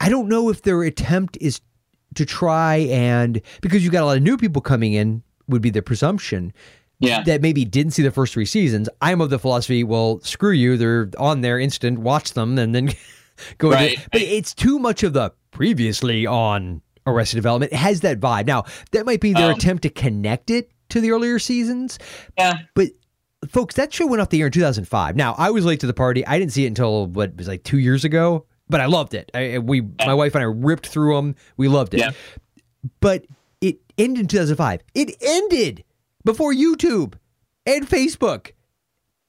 [0.00, 1.60] I don't know if their attempt is
[2.14, 5.70] to try and because you got a lot of new people coming in would be
[5.70, 6.52] the presumption
[7.00, 7.22] yeah.
[7.22, 8.88] that maybe didn't see the first three seasons.
[9.00, 10.76] I'm of the philosophy, well, screw you.
[10.76, 11.98] They're on there instant.
[12.00, 12.90] Watch them and then
[13.58, 13.70] go.
[13.70, 17.72] Right, but it's too much of the previously on Arrested Development.
[17.72, 18.46] It has that vibe.
[18.46, 21.98] Now that might be their Um, attempt to connect it to the earlier seasons,
[22.36, 22.60] yeah.
[22.74, 22.88] but.
[23.50, 25.14] Folks, that show went off the air in 2005.
[25.14, 26.26] Now, I was late to the party.
[26.26, 29.30] I didn't see it until what was like two years ago, but I loved it.
[29.34, 31.34] I, we, my wife and I ripped through them.
[31.56, 32.10] We loved it Yeah.
[33.00, 33.24] but
[33.60, 34.80] it ended in 2005.
[34.94, 35.84] It ended
[36.24, 37.14] before YouTube
[37.66, 38.52] and Facebook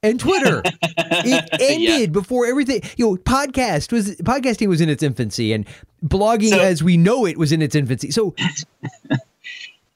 [0.04, 0.62] and Twitter.
[0.84, 2.82] it ended before everything.
[2.98, 5.66] You know, podcast was podcasting was in its infancy, and
[6.06, 8.12] blogging So- as we know it was in its infancy.
[8.12, 8.34] So,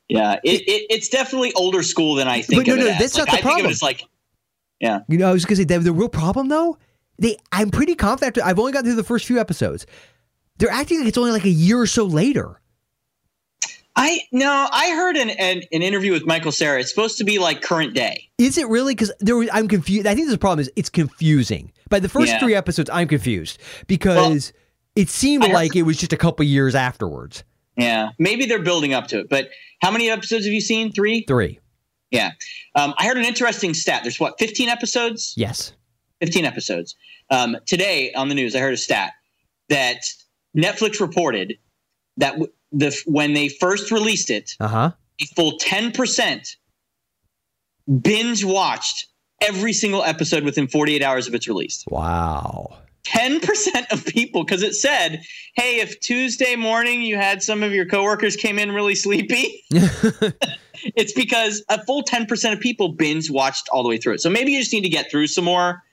[0.10, 2.66] Yeah, it, it it's definitely older school than I think.
[2.66, 3.66] But no, no, that's Like, not the I think problem.
[3.68, 4.04] it as like,
[4.80, 6.78] yeah, you know, I was going to say that the real problem though.
[7.20, 8.40] They, I'm pretty confident.
[8.46, 9.86] I've only gotten through the first few episodes.
[10.58, 12.60] They're acting like it's only like a year or so later.
[13.96, 16.80] I no, I heard an, an an interview with Michael Cera.
[16.80, 18.28] It's supposed to be like current day.
[18.40, 18.96] Is it really?
[18.96, 20.08] Because there, was, I'm confused.
[20.08, 21.72] I think the problem is it's confusing.
[21.90, 22.40] By the first Yeah.
[22.40, 24.52] three episodes, I'm confused because
[24.96, 27.44] it seemed heard- like it was just a couple years afterwards.
[27.78, 29.30] Yeah, maybe they're building up to it.
[29.30, 29.50] But
[29.82, 30.92] how many episodes have you seen?
[30.92, 31.24] Three.
[31.28, 31.60] Three,
[32.12, 32.32] Yeah,
[32.76, 34.02] um, I heard an interesting stat.
[34.04, 35.34] There's what 15 episodes.
[35.38, 35.74] yes.
[36.24, 36.96] 15 episodes.
[37.30, 39.12] Um, today on the news, I heard a stat
[39.68, 39.98] that
[40.58, 41.58] Netflix reported
[42.18, 44.92] that w- the when they first released it, Uh huh.
[45.22, 46.56] a full 10%
[48.02, 49.08] binge watched
[49.42, 51.84] every single episode within 48 hours of its release.
[51.90, 52.78] Wow.
[53.06, 55.22] 10% of people, because it said,
[55.56, 61.12] hey, if Tuesday morning you had some of your coworkers came in really sleepy, it's
[61.12, 64.22] because a full 10% of people binge watched all the way through it.
[64.22, 65.84] So maybe you just need to get through some more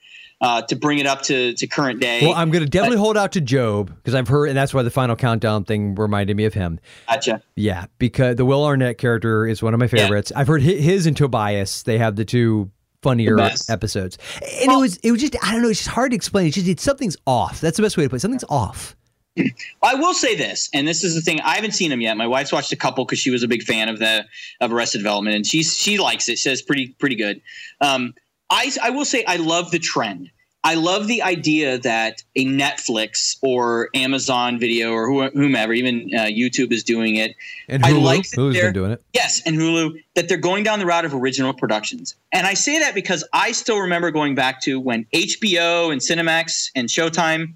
[0.41, 2.20] uh, to bring it up to, to current day.
[2.22, 4.82] well, I'm going to definitely hold out to Gob because I've heard, and that's why
[4.82, 6.80] the final countdown thing reminded me of him.
[7.07, 7.43] gotcha.
[7.57, 10.32] Yeah, because the Will Arnett character is one of my favorites.
[10.34, 11.82] I've heard his and Tobias.
[11.82, 12.70] They have the two
[13.03, 13.38] funnier
[13.68, 14.18] episodes,
[14.62, 15.68] and it was it was just I don't know.
[15.68, 16.47] It's just hard to explain.
[16.47, 17.61] It's just it's something's off.
[17.61, 18.20] That's the best way to put it.
[18.20, 18.97] Something's off.
[19.82, 21.41] I will say this, and this is the thing.
[21.41, 22.16] I haven't seen them yet.
[22.16, 24.24] My wife's watched a couple because she was a big fan of the
[24.61, 26.38] of Arrested Development, and she she likes it.
[26.38, 27.41] She says pretty pretty good.
[27.80, 28.14] Um,
[28.51, 30.30] I I will say I love the trend.
[30.62, 36.24] I love the idea that a Netflix or Amazon Video or who- whomever, even uh,
[36.24, 37.34] YouTube is doing it.
[37.66, 39.03] And I Hulu, like that Hulu's been doing it.
[39.14, 42.14] Yes, and Hulu that they're going down the route of original productions.
[42.30, 46.70] And I say that because I still remember going back to when HBO and Cinemax
[46.74, 47.55] and Showtime,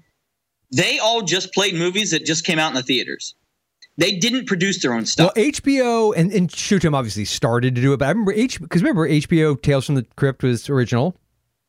[0.71, 3.35] they all just played movies that just came out in the theaters.
[3.97, 5.31] They didn't produce their own stuff.
[5.35, 8.81] Well, HBO and, and Showtime obviously started to do it, but I remember H because
[8.81, 11.17] remember HBO Tales from the Crypt was original.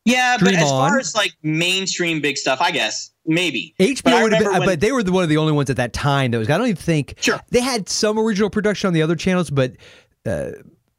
[0.04, 3.74] yeah, but Dream as far as like mainstream big stuff, I guess maybe.
[3.78, 5.70] HBO But would have been, when- but they were the, one of the only ones
[5.70, 6.50] at that time that was.
[6.50, 7.40] I don't even think Sure.
[7.50, 9.76] they had some original production on the other channels, but
[10.24, 10.50] uh,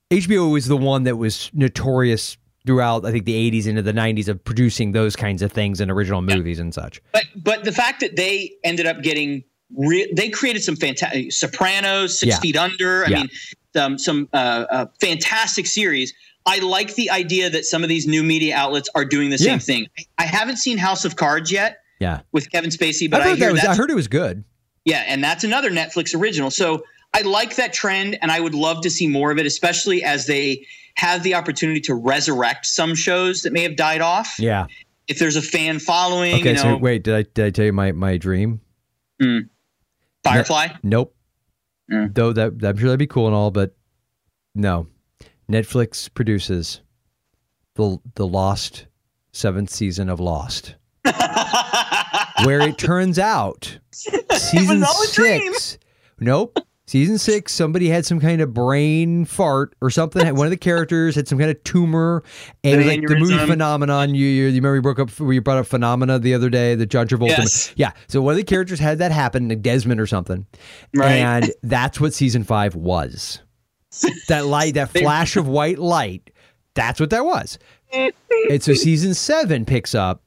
[0.09, 3.05] HBO was the one that was notorious throughout.
[3.05, 6.21] I think the '80s into the '90s of producing those kinds of things and original
[6.21, 7.01] movies and such.
[7.11, 9.43] But but the fact that they ended up getting
[9.75, 12.39] re- they created some fantastic Sopranos, Six Yeah.
[12.39, 13.05] Feet Under.
[13.05, 13.17] I Yeah.
[13.17, 13.29] mean,
[13.75, 16.13] um, some uh, uh, fantastic series.
[16.45, 19.53] I like the idea that some of these new media outlets are doing the same
[19.53, 19.57] Yeah.
[19.59, 19.87] thing.
[20.17, 23.37] I haven't seen House of Cards yet Yeah, with Kevin Spacey, but I I, heard
[23.37, 23.63] hear that was.
[23.65, 24.43] I heard it was good.
[24.85, 26.49] yeah, and that's another Netflix original.
[26.49, 30.03] So I like that trend, and I would love to see more of it, especially
[30.03, 30.65] as they
[30.95, 34.35] have the opportunity to resurrect some shows that may have died off.
[34.39, 34.65] Yeah.
[35.07, 36.49] If there's a fan following, Okay.
[36.49, 38.61] you know, so wait, did I did I tell you my my dream?
[40.29, 40.67] Firefly.
[40.83, 41.15] Nope.
[41.91, 42.13] Mm.
[42.13, 43.75] Though that I'm sure that'd be cool and all, but
[44.55, 44.87] no.
[45.49, 46.81] Netflix produces
[47.75, 48.87] the the Lost
[49.31, 50.75] seventh season of Lost,
[52.43, 55.53] where it turns out season dream.
[55.53, 55.77] six.
[56.19, 56.59] Nope.
[56.89, 60.33] Season six, somebody had some kind of brain fart or something.
[60.35, 62.23] One of the characters had some kind of tumor,
[62.63, 64.15] and was like the movie phenomenon.
[64.15, 66.75] You, you, you remember we broke up, where you brought up phenomena the other day,
[66.75, 67.27] the John Travolta.
[67.39, 67.73] Yes.
[67.75, 67.91] Yeah.
[68.07, 70.45] So one of the characters had that happen, like Desmond or something,
[70.95, 71.15] Right.
[71.17, 73.41] and that's what season five was.
[74.29, 76.29] that light, that flash of white light.
[76.73, 77.59] That's what that was.
[77.91, 78.13] and
[78.63, 80.21] so season seven picks up.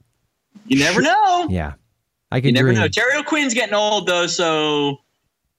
[0.67, 1.47] you never know.
[1.49, 1.73] Yeah,
[2.31, 2.79] I You can never dream.
[2.79, 2.87] know.
[2.87, 4.97] Terry O'Quinn's getting old though, so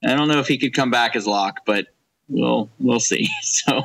[0.05, 1.86] I don't know if he could come back as Locke, but
[2.28, 3.28] we'll we'll see.
[3.42, 3.82] So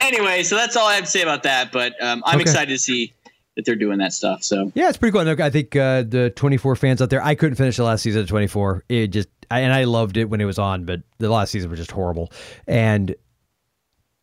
[0.00, 1.72] anyway, so that's all I have to say about that.
[1.72, 2.42] But um, I'm Okay.
[2.42, 3.12] excited to see
[3.56, 4.42] that they're doing that stuff.
[4.42, 5.28] So Yeah, it's pretty cool.
[5.42, 8.28] I think uh, the 24 fans out there, I couldn't finish the last season of
[8.28, 8.84] 24.
[8.88, 11.68] It just, I, and I loved it when it was on, but the last season
[11.70, 12.32] was just horrible.
[12.66, 13.14] And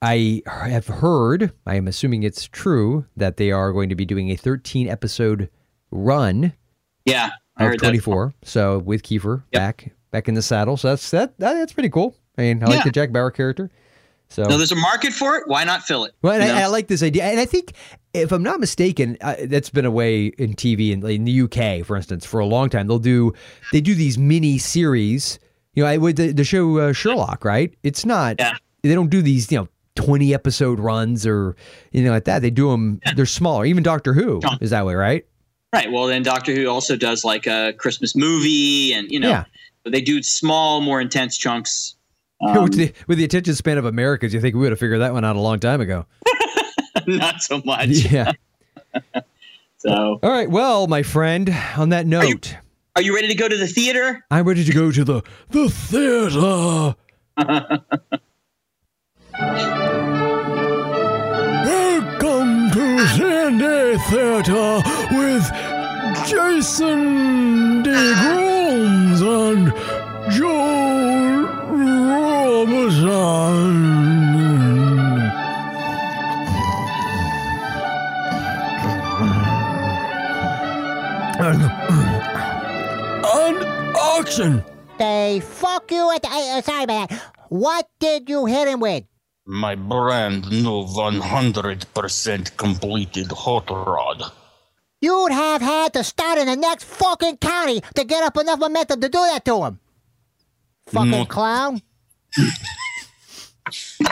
[0.01, 4.29] I have heard, I am assuming it's true, that they are going to be doing
[4.31, 5.49] a 13 episode
[5.91, 6.53] run
[7.05, 7.85] yeah, I heard that.
[7.87, 8.33] 24.
[8.43, 10.77] So with Kiefer back back in the saddle.
[10.77, 12.15] So that's that, that that's pretty cool.
[12.37, 13.69] I mean, I like the Jack Bauer character.
[14.29, 15.43] So No, there's a market for it.
[15.47, 16.13] Why not fill it?
[16.21, 16.63] well, I.
[16.63, 17.73] I like this idea, and I think
[18.13, 21.85] if I'm not mistaken, uh, that's been a way in TV in, in the UK,
[21.85, 22.87] for instance, for a long time.
[22.87, 23.33] They'll do
[23.71, 25.39] they do these mini series.
[25.75, 27.73] You know, I with the, the show uh, Sherlock, right?
[27.83, 28.53] It's not Yeah.
[28.83, 31.55] they don't do these you know 20 episode runs or
[31.91, 32.41] you know like that.
[32.41, 32.99] They do them.
[33.15, 33.65] They're smaller.
[33.65, 35.25] Even Doctor Who is that way, right?
[35.73, 35.91] Right.
[35.91, 39.45] Well, then Doctor Who also does like a Christmas movie, and you know, Yeah.
[39.87, 41.95] But they do small, more intense chunks.
[42.39, 45.01] Um, with, the, with the attention span of Americans, you think we would have figured
[45.01, 46.05] that one out a long time ago.
[47.07, 47.87] not so much.
[47.89, 48.33] Yeah.
[49.79, 50.49] So, All right.
[50.49, 52.55] Well, my friend, on that note,
[52.95, 54.25] are you ready to go to the theater?
[54.29, 56.95] I'm ready to go to the the theater.
[61.63, 64.81] Welcome to C&D Theater
[65.11, 65.51] with
[66.27, 68.36] Jason DeGrooms
[86.09, 86.57] fuck you at the.
[86.57, 87.21] Uh, sorry about that.
[87.49, 89.03] What did you hit him with?
[89.45, 94.31] My brand new 100% completed hot rod.
[94.99, 98.99] You'd have had to start in the next fucking county to get up enough momentum
[99.01, 99.79] to do that to him.
[100.87, 101.25] Fucking No.
[101.25, 101.81] clown.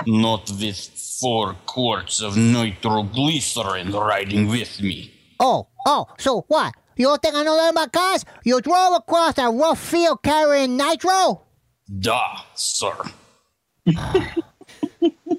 [0.05, 0.77] Not with
[1.19, 5.11] four quarts of nitroglycerin riding with me.
[5.39, 6.73] Oh, oh, so what?
[6.97, 8.25] You don't think I know that about cars?
[8.43, 11.41] You drove across a rough field carrying nitro?
[11.87, 12.93] Da, sir.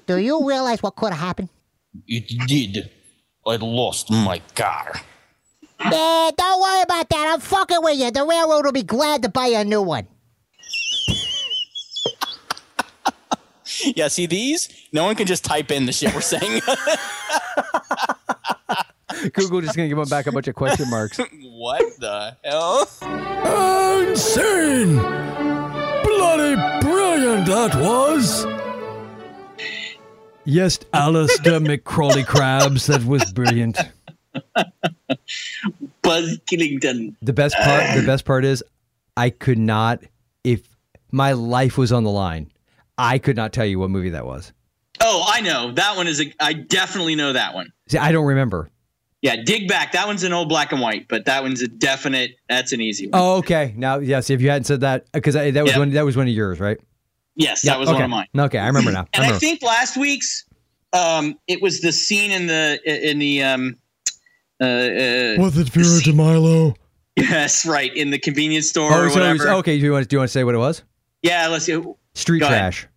[0.05, 1.49] Do you realize what could have happened?
[2.07, 2.89] It did.
[3.45, 4.93] I lost my car.
[5.79, 7.29] Yeah, don't worry about that.
[7.33, 8.11] I'm fucking with you.
[8.11, 10.07] The railroad will be glad to buy you a new one.
[13.95, 14.69] Yeah, see these?
[14.91, 16.61] No one can just type in the shit we're saying.
[19.33, 21.17] Google just gonna give him back a bunch of question marks.
[21.41, 22.87] what the hell?
[24.09, 24.97] Insane!
[26.27, 28.45] Bloody brilliant that was!
[30.43, 32.87] yes, Alistair McCrawley Crabs.
[32.87, 33.77] That was brilliant.
[36.01, 37.15] Buzz Killington.
[37.21, 37.95] The best part.
[37.95, 38.61] The best part is,
[39.15, 40.03] I could not.
[40.43, 40.67] If
[41.13, 42.51] my life was on the line,
[42.97, 44.51] I could not tell you what movie that was.
[44.99, 46.33] Oh, I know that one is a.
[46.41, 47.71] I definitely know that one.
[47.87, 48.69] See, I don't remember.
[49.21, 49.93] Yeah, dig back.
[49.93, 52.31] That one's an old black and white, but that one's a definite.
[52.49, 53.19] That's an easy one.
[53.19, 53.73] Oh, okay.
[53.75, 55.79] Now, yes, if you hadn't said that, because that was Yeah.
[55.79, 55.89] one.
[55.91, 56.77] That was one of yours, right?
[57.35, 57.95] yes, Yeah, that was okay.
[57.95, 58.27] one of mine.
[58.37, 59.07] Okay, I remember now.
[59.13, 59.39] And I remember.
[59.39, 60.45] think last week's,
[60.93, 63.75] um, it was the scene in the in the um,
[64.61, 66.75] uh, uh Was it Vera DeMilo?
[67.15, 69.77] yes, right in the convenience store Oh, or so it was- okay.
[69.79, 70.07] Do you want?
[70.09, 70.83] Do you want to say what it was?
[71.23, 71.81] Yeah, let's see.
[72.13, 72.73] Street Go ahead.
[72.73, 72.87] Trash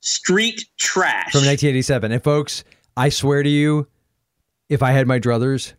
[0.00, 1.32] Street trash.
[1.32, 2.12] from 1987.
[2.12, 2.64] And folks,
[2.96, 3.88] I swear to you,
[4.68, 5.74] if I had my druthers,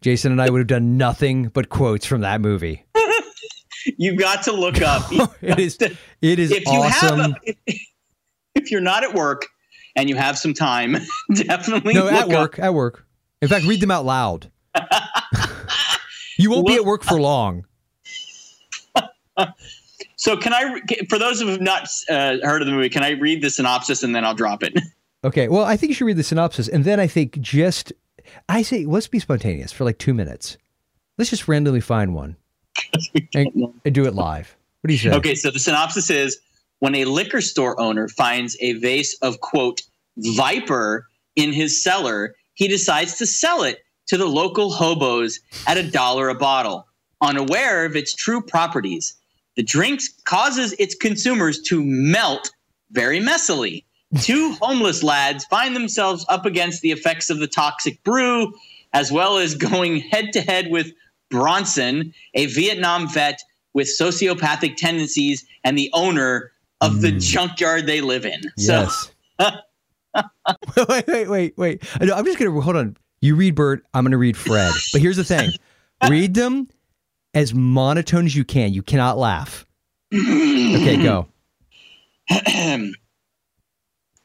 [0.00, 2.84] Jason and I would have done nothing but quotes from that movie.
[3.98, 5.10] You've got to look up.
[5.42, 5.78] It is.
[6.20, 7.18] It is if you awesome.
[7.18, 7.74] have, a,
[8.54, 9.46] if you're not at work
[9.94, 10.96] and you have some time,
[11.34, 12.58] definitely no, look at up work.
[12.58, 13.06] At work.
[13.40, 14.50] In fact, read them out loud.
[16.38, 17.64] you won't be at work for long.
[20.16, 23.10] So can I, for those who have not uh, heard of the movie, can I
[23.10, 24.76] read the synopsis and then I'll drop it?
[25.24, 27.92] Okay, well, I think you should read the synopsis, and then I think just
[28.48, 30.58] I say let's be spontaneous for like two minutes.
[31.18, 32.36] Let's just randomly find one
[33.34, 34.56] and, and do it live.
[34.80, 35.10] What do you say?
[35.10, 36.38] Okay, so the synopsis is
[36.78, 39.82] when a liquor store owner finds a vase of quote
[40.18, 45.90] viper in his cellar, he decides to sell it to the local hobos at a
[45.90, 46.86] dollar a bottle,
[47.20, 49.14] unaware of its true properties.
[49.56, 52.50] The drink causes its consumers to melt
[52.90, 53.84] very messily.
[54.20, 58.52] Two homeless lads find themselves up against the effects of the toxic brew,
[58.92, 60.92] as well as going head to head with
[61.30, 63.40] Bronson, a Vietnam vet
[63.74, 67.20] with sociopathic tendencies and the owner of the mm.
[67.20, 68.40] junkyard they live in.
[68.56, 69.10] Yes.
[69.38, 71.82] wait, wait, wait, wait.
[72.00, 72.96] I know, I'm just gonna hold on.
[73.20, 73.84] You read Bert.
[73.92, 74.72] I'm gonna read Fred.
[74.92, 75.50] But here's the thing:
[76.08, 76.68] read them
[77.34, 78.72] as monotone as you can.
[78.72, 79.66] You cannot laugh.
[80.14, 81.28] Okay, go.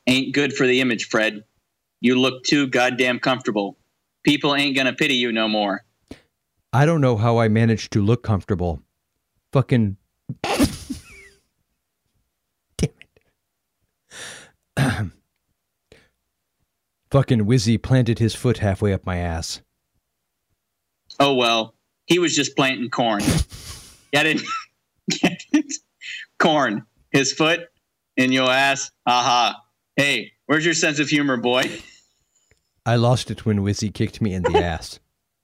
[0.08, 1.44] ain't good for the image, Fred.
[2.00, 3.78] You look too goddamn comfortable.
[4.24, 5.84] People ain't gonna pity you no more.
[6.74, 8.82] I don't know how I managed to look comfortable.
[9.52, 9.98] Fucking.
[12.78, 12.92] Damn
[14.78, 15.12] it.
[17.12, 19.62] Fucking Wizzy planted his foot halfway up my ass.
[21.20, 21.76] Oh well,
[22.06, 23.22] he was just planting corn.
[24.14, 24.42] Get it?
[25.10, 25.74] Get it?
[26.40, 26.86] Corn.
[27.12, 27.68] His foot
[28.16, 28.92] in your ass.
[29.06, 29.62] Aha.
[29.96, 31.64] Hey, where's your sense of humor, boy?
[32.86, 35.00] I lost it when Wizzy kicked me in the ass.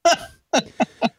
[0.06, 0.62] oh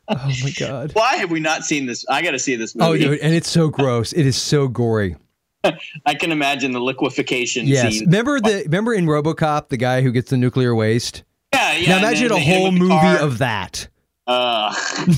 [0.08, 0.92] my god.
[0.94, 2.04] Why have we not seen this?
[2.08, 3.04] I got to see this Oh, movie.
[3.04, 4.12] dude, and it's so gross.
[4.12, 5.16] It is so gory.
[6.06, 7.94] I can imagine the liquefaction Yes.
[7.98, 8.06] scene.
[8.06, 11.24] Remember the remember in RoboCop the guy who gets the nuclear waste?
[11.52, 11.88] Yeah, yeah.
[11.90, 13.18] now imagine a they hit him whole movie car.
[13.18, 13.88] of that.
[14.26, 14.74] Uh.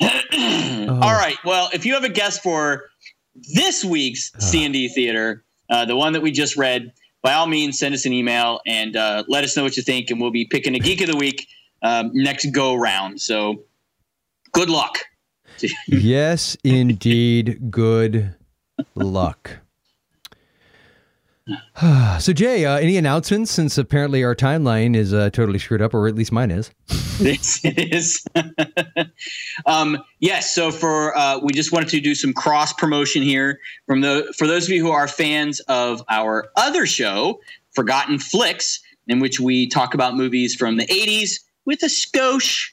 [0.00, 1.36] All right.
[1.44, 2.84] Well, if you have a guess for
[3.54, 6.92] this week's C and D Theater, uh, the one that we just read,
[7.22, 10.10] by all means, send us an email and uh, let us know what you think,
[10.10, 11.46] and we'll be picking a geek of the week
[11.82, 13.20] um, next go round.
[13.20, 13.64] So,
[14.52, 14.98] good luck.
[15.88, 17.70] yes, indeed.
[17.70, 18.34] Good
[18.94, 19.58] luck.
[22.20, 23.50] so, Jay, uh, any announcements?
[23.50, 26.70] Since apparently our timeline is uh, totally screwed up, or at least mine is.
[27.16, 28.26] This is.
[29.66, 30.54] um, yes.
[30.54, 34.46] So for uh, we just wanted to do some cross promotion here from the for
[34.46, 37.40] those of you who are fans of our other show,
[37.74, 42.68] Forgotten Flicks, in which we talk about movies from the '80s with a skosh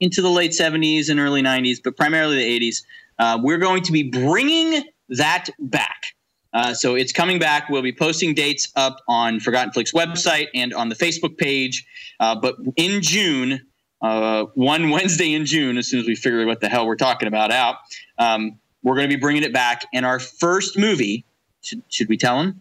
[0.00, 2.82] into the late '70s and early '90s, but primarily the '80s.
[3.20, 6.14] Uh, we're going to be bringing that back.
[6.54, 7.68] Uh, so it's coming back.
[7.68, 11.84] We'll be posting dates up on Forgotten Flicks website and on the Facebook page.
[12.20, 13.60] Uh, but in June,
[14.02, 17.26] uh, one Wednesday in June, as soon as we figure what the hell we're talking
[17.26, 17.76] about out,
[18.18, 19.84] um, we're going to be bringing it back.
[19.92, 21.24] And our first movie,
[21.62, 22.60] should, should we tell them?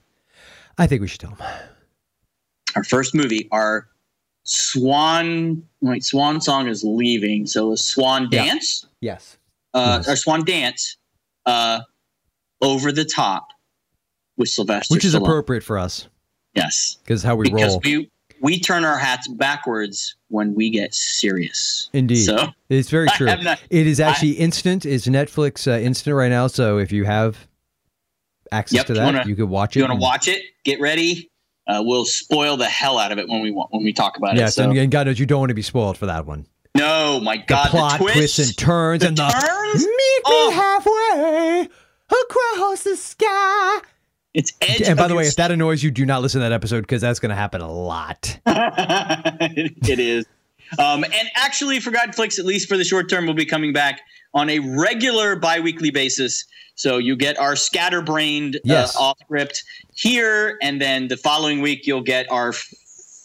[0.78, 1.48] I think we should tell them.
[2.76, 3.88] Our first movie, our
[4.46, 7.46] Swan, wait, Swan Song is leaving.
[7.46, 8.46] So a Swan Yeah.
[8.46, 9.38] Dance, Yes.
[9.76, 10.10] uh, Yes.
[10.10, 10.98] our Swan Dance,
[11.46, 11.82] uh,
[12.62, 13.50] Over the Top
[14.38, 15.22] with Sylvester Which is Stallone.
[15.24, 16.08] appropriate for us
[16.56, 16.98] Yes.
[17.04, 17.82] because how we because roll.
[17.84, 18.10] we
[18.42, 21.90] we turn our hats backwards when we get serious.
[21.94, 22.26] Indeed.
[22.26, 23.28] So It's very true.
[23.28, 24.86] not- it is actually instant.
[24.86, 26.48] It's Netflix uh, instant right now.
[26.48, 27.38] So if you have
[28.52, 29.80] access Yep, to you that, wanna- you could watch it.
[29.80, 30.42] you want to watch it?
[30.66, 31.30] Get ready.
[31.68, 34.36] Uh, we'll spoil the hell out of it when we want when we talk about
[34.36, 34.56] Yes, it.
[34.56, 36.46] So and, God knows you don't want to be spoiled for that one.
[36.76, 39.86] no, my The God, plot the twist, twists and turns the and the turns.
[39.86, 40.50] meet Oh.
[40.50, 41.70] me halfway
[42.26, 43.80] across the sky.
[44.34, 44.82] It's edge.
[44.82, 47.02] And by the way, if that annoys you, do not listen to that episode because
[47.02, 48.40] that's going to happen a lot.
[48.46, 50.26] it is.
[50.80, 54.02] Um, and actually, Forgotten Flicks, at least for the short term, we'll be coming back
[54.34, 56.46] on a regular bi-weekly basis.
[56.76, 58.96] So you get our scatterbrained Yes.
[58.96, 59.64] uh, off script
[59.94, 62.74] here, and then the following week you'll get our f-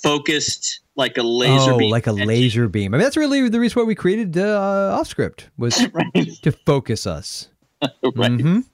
[0.02, 1.90] focused like a laser oh, beam.
[1.90, 2.92] like a laser beam.
[2.92, 5.74] I mean, that's really the reason why we created uh, off script was
[6.42, 7.48] to focus us.
[7.82, 7.92] right.
[8.02, 8.64] Mhm.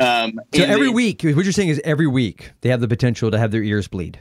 [0.00, 3.30] Um, So every the- week, what you're saying is every week they have the potential
[3.30, 4.18] to have their ears bleed.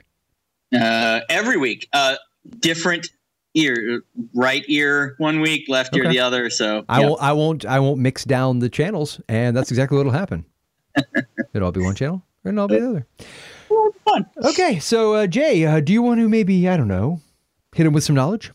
[0.74, 2.15] uh, every week, uh,
[2.59, 3.09] different
[3.55, 4.01] ear,
[4.34, 6.49] right ear one week, left ear the other.
[6.49, 7.21] So I won't.
[7.21, 7.65] I won't.
[7.65, 10.45] I won't mix down the channels, and that's exactly what'll happen.
[11.53, 13.07] It'll all be one channel, and it'll be the other.
[14.05, 14.26] fun.
[14.43, 17.21] Okay, so uh, Jay, uh, do you want to maybe I don't know,
[17.76, 18.51] hit him with some knowledge?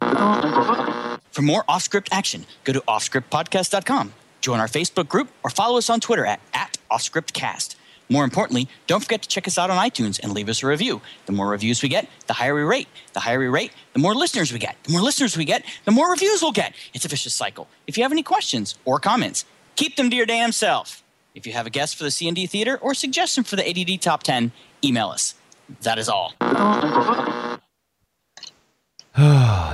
[0.00, 4.12] For more off script action, go to offscriptpodcast.com,
[4.42, 7.76] join our Facebook group, or follow us on Twitter at, at offscriptcast.
[8.12, 11.00] More importantly, don't forget to check us out on iTunes and leave us a review.
[11.24, 12.88] The more reviews we get, the higher we rate.
[13.14, 14.76] The higher we rate, the more listeners we get.
[14.84, 16.74] The more listeners we get, the more reviews we'll get.
[16.92, 17.68] It's a vicious cycle.
[17.86, 21.02] If you have any questions or comments, keep them to your damn self.
[21.34, 24.22] If you have a guest for the C&D Theater or suggestion for the ADD Top
[24.24, 24.52] 10,
[24.84, 25.34] email us.
[25.80, 26.34] That is all.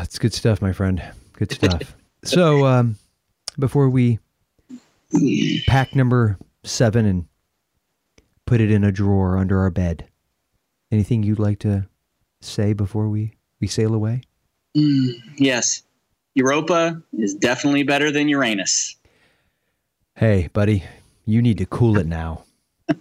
[0.00, 1.02] It's good stuff, my friend.
[1.34, 1.94] Good stuff.
[2.24, 2.96] so, um,
[3.58, 4.20] before we
[5.66, 7.26] pack number seven and
[8.46, 10.08] put it in a drawer under our bed,
[10.90, 11.86] anything you'd like to
[12.40, 14.22] say before we, we sail away?
[14.76, 15.82] Mm, yes.
[16.34, 18.96] Europa is definitely better than Uranus.
[20.14, 20.84] Hey, buddy,
[21.26, 22.44] you need to cool it now.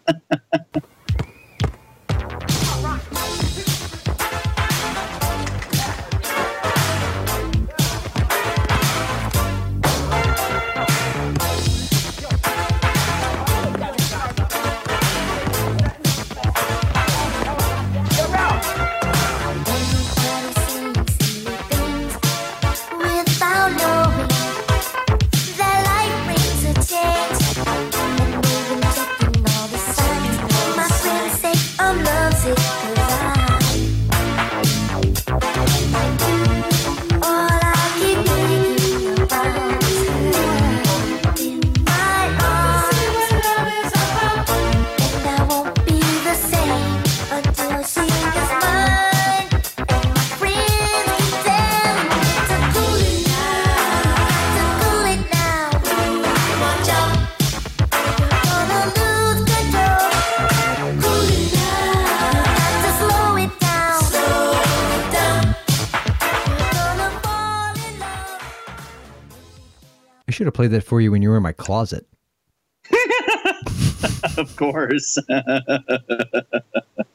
[70.58, 72.08] played that for you when you were in my closet.
[74.38, 75.20] of course.